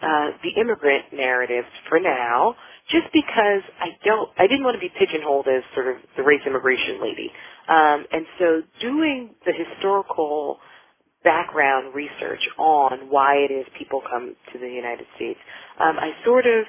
uh, 0.00 0.36
the 0.44 0.60
immigrant 0.60 1.12
narrative 1.12 1.64
for 1.88 1.98
now, 1.98 2.54
just 2.90 3.08
because 3.12 3.62
I 3.80 3.96
don't, 4.04 4.30
I 4.38 4.46
didn't 4.46 4.64
want 4.64 4.76
to 4.76 4.84
be 4.84 4.92
pigeonholed 4.92 5.46
as 5.48 5.62
sort 5.74 5.88
of 5.88 5.96
the 6.16 6.22
race 6.22 6.42
immigration 6.46 7.00
lady. 7.00 7.30
Um, 7.68 8.04
and 8.12 8.24
so 8.38 8.46
doing 8.80 9.34
the 9.46 9.52
historical 9.52 10.58
background 11.24 11.94
research 11.94 12.42
on 12.58 13.10
why 13.10 13.36
it 13.48 13.52
is 13.52 13.66
people 13.78 14.02
come 14.04 14.36
to 14.52 14.58
the 14.58 14.68
United 14.68 15.06
States, 15.16 15.40
um, 15.80 15.96
I 15.98 16.12
sort 16.24 16.46
of 16.46 16.66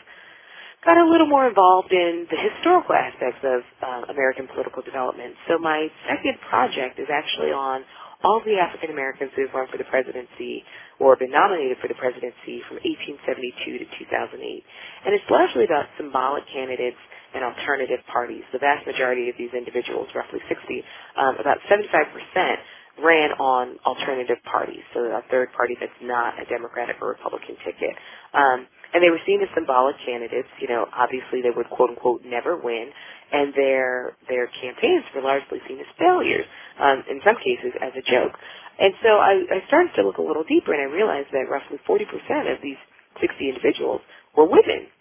got 0.85 0.97
a 0.97 1.07
little 1.09 1.27
more 1.27 1.47
involved 1.47 1.91
in 1.91 2.27
the 2.29 2.37
historical 2.37 2.93
aspects 2.93 3.41
of 3.43 3.61
uh, 3.81 4.11
American 4.13 4.47
political 4.47 4.83
development. 4.83 5.33
So 5.49 5.57
my 5.57 5.87
second 6.05 6.37
project 6.49 6.99
is 6.99 7.07
actually 7.09 7.49
on 7.49 7.81
all 8.23 8.41
the 8.45 8.55
African 8.61 8.91
Americans 8.93 9.31
who 9.35 9.43
have 9.47 9.53
run 9.55 9.67
for 9.71 9.77
the 9.77 9.89
presidency 9.89 10.63
or 10.99 11.17
been 11.17 11.31
nominated 11.31 11.77
for 11.81 11.89
the 11.89 11.97
presidency 11.99 12.63
from 12.69 12.79
1872 12.85 13.83
to 13.83 13.85
2008. 14.07 14.39
And 14.39 15.11
it's 15.15 15.27
largely 15.29 15.65
about 15.65 15.89
symbolic 15.97 16.45
candidates 16.53 16.99
and 17.35 17.43
alternative 17.43 17.99
parties. 18.13 18.43
The 18.53 18.63
vast 18.63 18.87
majority 18.87 19.27
of 19.29 19.35
these 19.37 19.51
individuals, 19.51 20.07
roughly 20.15 20.39
60, 20.47 20.85
um, 21.19 21.35
about 21.41 21.59
75%, 21.67 22.55
ran 23.03 23.31
on 23.39 23.77
alternative 23.85 24.37
parties, 24.51 24.83
so 24.93 25.01
a 25.01 25.23
third 25.31 25.49
party 25.53 25.75
that's 25.79 25.95
not 26.03 26.35
a 26.39 26.45
Democratic 26.45 26.97
or 27.01 27.09
Republican 27.09 27.55
ticket. 27.65 27.95
Um, 28.33 28.67
and 28.93 29.01
they 29.01 29.09
were 29.09 29.21
seen 29.25 29.41
as 29.41 29.49
symbolic 29.55 29.95
candidates. 30.05 30.49
You 30.61 30.67
know, 30.69 30.85
obviously 30.93 31.41
they 31.41 31.53
would 31.53 31.69
quote 31.69 31.89
unquote 31.89 32.21
never 32.25 32.57
win, 32.57 32.89
and 33.31 33.53
their 33.55 34.17
their 34.29 34.51
campaigns 34.61 35.05
were 35.15 35.21
largely 35.23 35.59
seen 35.67 35.79
as 35.79 35.89
failures 35.97 36.45
um, 36.79 37.03
in 37.09 37.21
some 37.25 37.37
cases 37.41 37.73
as 37.81 37.93
a 37.97 38.03
joke. 38.05 38.35
And 38.75 38.91
so 39.01 39.17
I, 39.23 39.33
I 39.47 39.59
started 39.71 39.95
to 39.95 40.03
look 40.03 40.19
a 40.19 40.25
little 40.25 40.43
deeper, 40.43 40.75
and 40.75 40.83
I 40.83 40.91
realized 40.91 41.31
that 41.31 41.47
roughly 41.47 41.79
40% 41.87 42.03
of 42.51 42.59
these 42.59 42.79
60 43.21 43.39
individuals 43.47 44.01
were 44.35 44.45
women. 44.45 44.91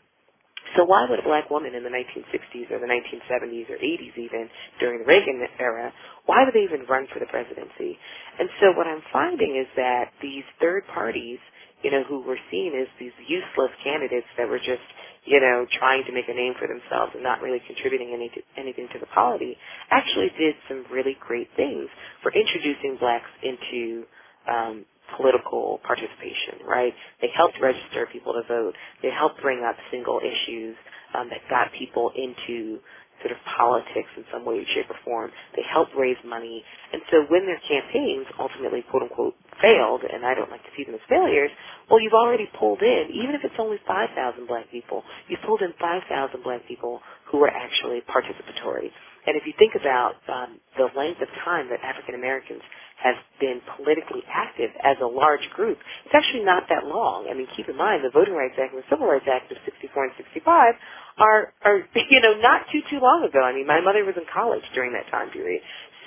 So 0.77 0.83
why 0.85 1.07
would 1.09 1.21
a 1.21 1.27
black 1.27 1.51
woman 1.51 1.75
in 1.75 1.85
the 1.85 1.93
1960s 1.93 2.71
or 2.71 2.81
the 2.81 2.91
1970s 2.91 3.71
or 3.71 3.79
80s 3.79 4.17
even 4.19 4.51
during 4.81 5.01
the 5.01 5.07
Reagan 5.07 5.43
era, 5.61 5.93
why 6.27 6.43
would 6.45 6.55
they 6.55 6.67
even 6.67 6.87
run 6.89 7.07
for 7.13 7.21
the 7.21 7.31
presidency? 7.31 7.99
And 8.39 8.49
so 8.61 8.73
what 8.75 8.87
I'm 8.87 9.03
finding 9.13 9.55
is 9.61 9.69
that 9.77 10.11
these 10.23 10.43
third 10.61 10.83
parties, 10.93 11.39
you 11.85 11.93
know, 11.93 12.03
who 12.09 12.25
were 12.25 12.41
seen 12.51 12.73
as 12.75 12.89
these 12.99 13.15
useless 13.29 13.71
candidates 13.85 14.27
that 14.39 14.49
were 14.49 14.59
just 14.59 14.83
you 15.27 15.41
know, 15.41 15.67
trying 15.79 16.05
to 16.07 16.13
make 16.13 16.29
a 16.29 16.35
name 16.37 16.55
for 16.61 16.69
themselves 16.69 17.13
and 17.15 17.25
not 17.25 17.41
really 17.41 17.61
contributing 17.67 18.13
any 18.15 18.29
to, 18.31 18.41
anything 18.61 18.89
to 18.93 18.99
the 19.01 19.09
polity, 19.13 19.57
actually 19.91 20.29
did 20.39 20.55
some 20.69 20.85
really 20.93 21.17
great 21.21 21.49
things 21.57 21.89
for 22.23 22.33
introducing 22.33 22.97
blacks 23.01 23.29
into 23.43 24.05
um, 24.49 24.85
political 25.17 25.81
participation, 25.87 26.65
right? 26.69 26.93
They 27.21 27.29
helped 27.37 27.57
register 27.61 28.09
people 28.13 28.33
to 28.35 28.45
vote. 28.49 28.75
They 29.03 29.11
helped 29.11 29.41
bring 29.43 29.65
up 29.65 29.77
single 29.91 30.21
issues 30.21 30.77
um, 31.17 31.29
that 31.31 31.41
got 31.51 31.69
people 31.79 32.13
into 32.17 32.79
sort 33.25 33.33
of 33.33 33.41
politics 33.57 34.13
in 34.21 34.25
some 34.29 34.45
way, 34.45 34.61
shape, 34.77 34.93
or 34.93 35.01
form. 35.05 35.33
They 35.57 35.65
help 35.65 35.89
raise 35.97 36.21
money. 36.29 36.61
And 36.93 37.01
so 37.09 37.25
when 37.33 37.49
their 37.49 37.61
campaigns 37.65 38.29
ultimately, 38.37 38.85
quote 38.93 39.09
unquote, 39.09 39.35
failed, 39.65 40.05
and 40.05 40.29
I 40.29 40.37
don't 40.37 40.53
like 40.53 40.63
to 40.69 40.73
see 40.77 40.85
them 40.85 40.95
as 40.95 41.05
failures, 41.09 41.51
well, 41.89 42.01
you've 42.01 42.17
already 42.17 42.49
pulled 42.61 42.83
in, 42.85 43.11
even 43.17 43.35
if 43.35 43.41
it's 43.45 43.57
only 43.59 43.81
5,000 43.89 44.13
black 44.47 44.69
people, 44.71 45.03
you've 45.29 45.43
pulled 45.47 45.63
in 45.63 45.73
5,000 45.81 46.45
black 46.45 46.63
people 46.69 47.01
who 47.33 47.39
were 47.41 47.51
actually 47.51 48.05
participatory. 48.05 48.93
And 49.27 49.37
if 49.37 49.45
you 49.49 49.53
think 49.59 49.75
about 49.75 50.21
um, 50.29 50.61
the 50.77 50.89
length 50.93 51.21
of 51.25 51.29
time 51.45 51.69
that 51.73 51.81
African 51.81 52.15
Americans 52.15 52.63
have 53.01 53.19
been 53.41 53.61
politically 53.77 54.23
active 54.31 54.71
as 54.81 54.97
a 55.03 55.09
large 55.09 55.45
group, 55.57 55.77
it's 56.07 56.15
actually 56.15 56.45
not 56.45 56.69
that 56.69 56.87
long. 56.87 57.27
I 57.29 57.35
mean, 57.35 57.49
keep 57.57 57.69
in 57.69 57.77
mind 57.77 58.05
the 58.05 58.13
Voting 58.13 58.37
Rights 58.37 58.57
Act 58.61 58.77
and 58.77 58.81
the 58.85 58.89
Civil 58.89 59.09
Rights 59.09 59.27
Act 59.29 59.51
of 59.51 59.59
65 59.65 59.95
born 59.95 60.11
in 60.11 60.17
65 60.21 60.75
are, 61.19 61.55
are, 61.65 61.79
you 62.13 62.21
know, 62.21 62.37
not 62.41 62.69
too, 62.71 62.83
too 62.91 63.01
long 63.01 63.25
ago. 63.25 63.41
I 63.41 63.55
mean, 63.55 63.67
my 63.67 63.81
mother 63.81 64.05
was 64.05 64.19
in 64.19 64.29
college 64.29 64.65
during 64.75 64.93
that 64.93 65.09
time 65.09 65.31
period. 65.33 65.63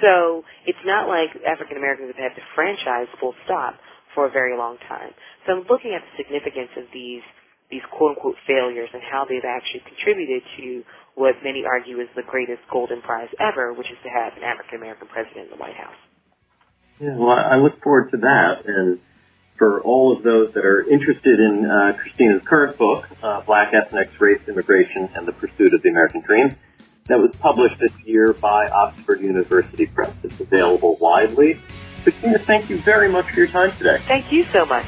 So 0.06 0.46
it's 0.70 0.82
not 0.86 1.10
like 1.10 1.34
African 1.42 1.78
Americans 1.78 2.14
have 2.14 2.22
had 2.22 2.36
to 2.38 2.44
franchise 2.54 3.10
full 3.18 3.34
stop 3.46 3.82
for 4.14 4.30
a 4.30 4.32
very 4.32 4.54
long 4.56 4.78
time. 4.86 5.10
So 5.46 5.58
I'm 5.58 5.66
looking 5.70 5.98
at 5.98 6.06
the 6.06 6.14
significance 6.22 6.70
of 6.78 6.86
these 6.94 7.26
these 7.70 7.84
quote 7.92 8.16
unquote 8.16 8.40
failures 8.48 8.88
and 8.94 9.04
how 9.04 9.26
they've 9.28 9.44
actually 9.44 9.84
contributed 9.84 10.40
to 10.56 10.84
what 11.18 11.34
many 11.44 11.66
argue 11.66 12.00
is 12.00 12.08
the 12.16 12.22
greatest 12.22 12.62
golden 12.72 13.02
prize 13.02 13.30
ever, 13.40 13.74
which 13.74 13.88
is 13.90 13.98
to 14.04 14.10
have 14.10 14.38
an 14.38 14.44
African 14.44 14.78
American 14.78 15.08
president 15.08 15.46
in 15.46 15.50
the 15.50 15.58
White 15.58 15.76
House. 15.76 15.98
Yeah, 17.02 17.18
well, 17.18 17.32
I 17.32 17.58
look 17.58 17.82
forward 17.82 18.12
to 18.12 18.18
that. 18.18 18.66
And 18.66 19.00
for 19.58 19.82
all 19.82 20.16
of 20.16 20.24
those 20.24 20.54
that 20.54 20.64
are 20.64 20.88
interested 20.88 21.40
in 21.40 21.66
uh, 21.66 21.98
Christina's 21.98 22.44
current 22.46 22.78
book, 22.78 23.10
uh, 23.24 23.42
Black 23.42 23.74
Ethnics, 23.74 24.14
Race, 24.22 24.42
Immigration, 24.48 25.10
and 25.16 25.28
the 25.28 25.32
Pursuit 25.32 25.74
of 25.74 25.82
the 25.82 25.90
American 25.90 26.22
Dream, 26.22 26.56
that 27.06 27.18
was 27.18 27.32
published 27.40 27.80
this 27.80 27.94
year 28.06 28.34
by 28.34 28.68
Oxford 28.68 29.22
University 29.22 29.88
Press. 29.88 30.14
It's 30.24 30.40
available 30.40 30.98
widely. 31.02 31.58
Christina, 32.04 32.38
thank 32.38 32.70
you 32.70 32.78
very 32.78 33.10
much 33.10 33.26
for 33.32 33.40
your 33.40 33.48
time 33.48 33.76
today. 33.78 33.98
Thank 34.02 34.32
you 34.32 34.44
so 34.44 34.66
much. 34.66 34.86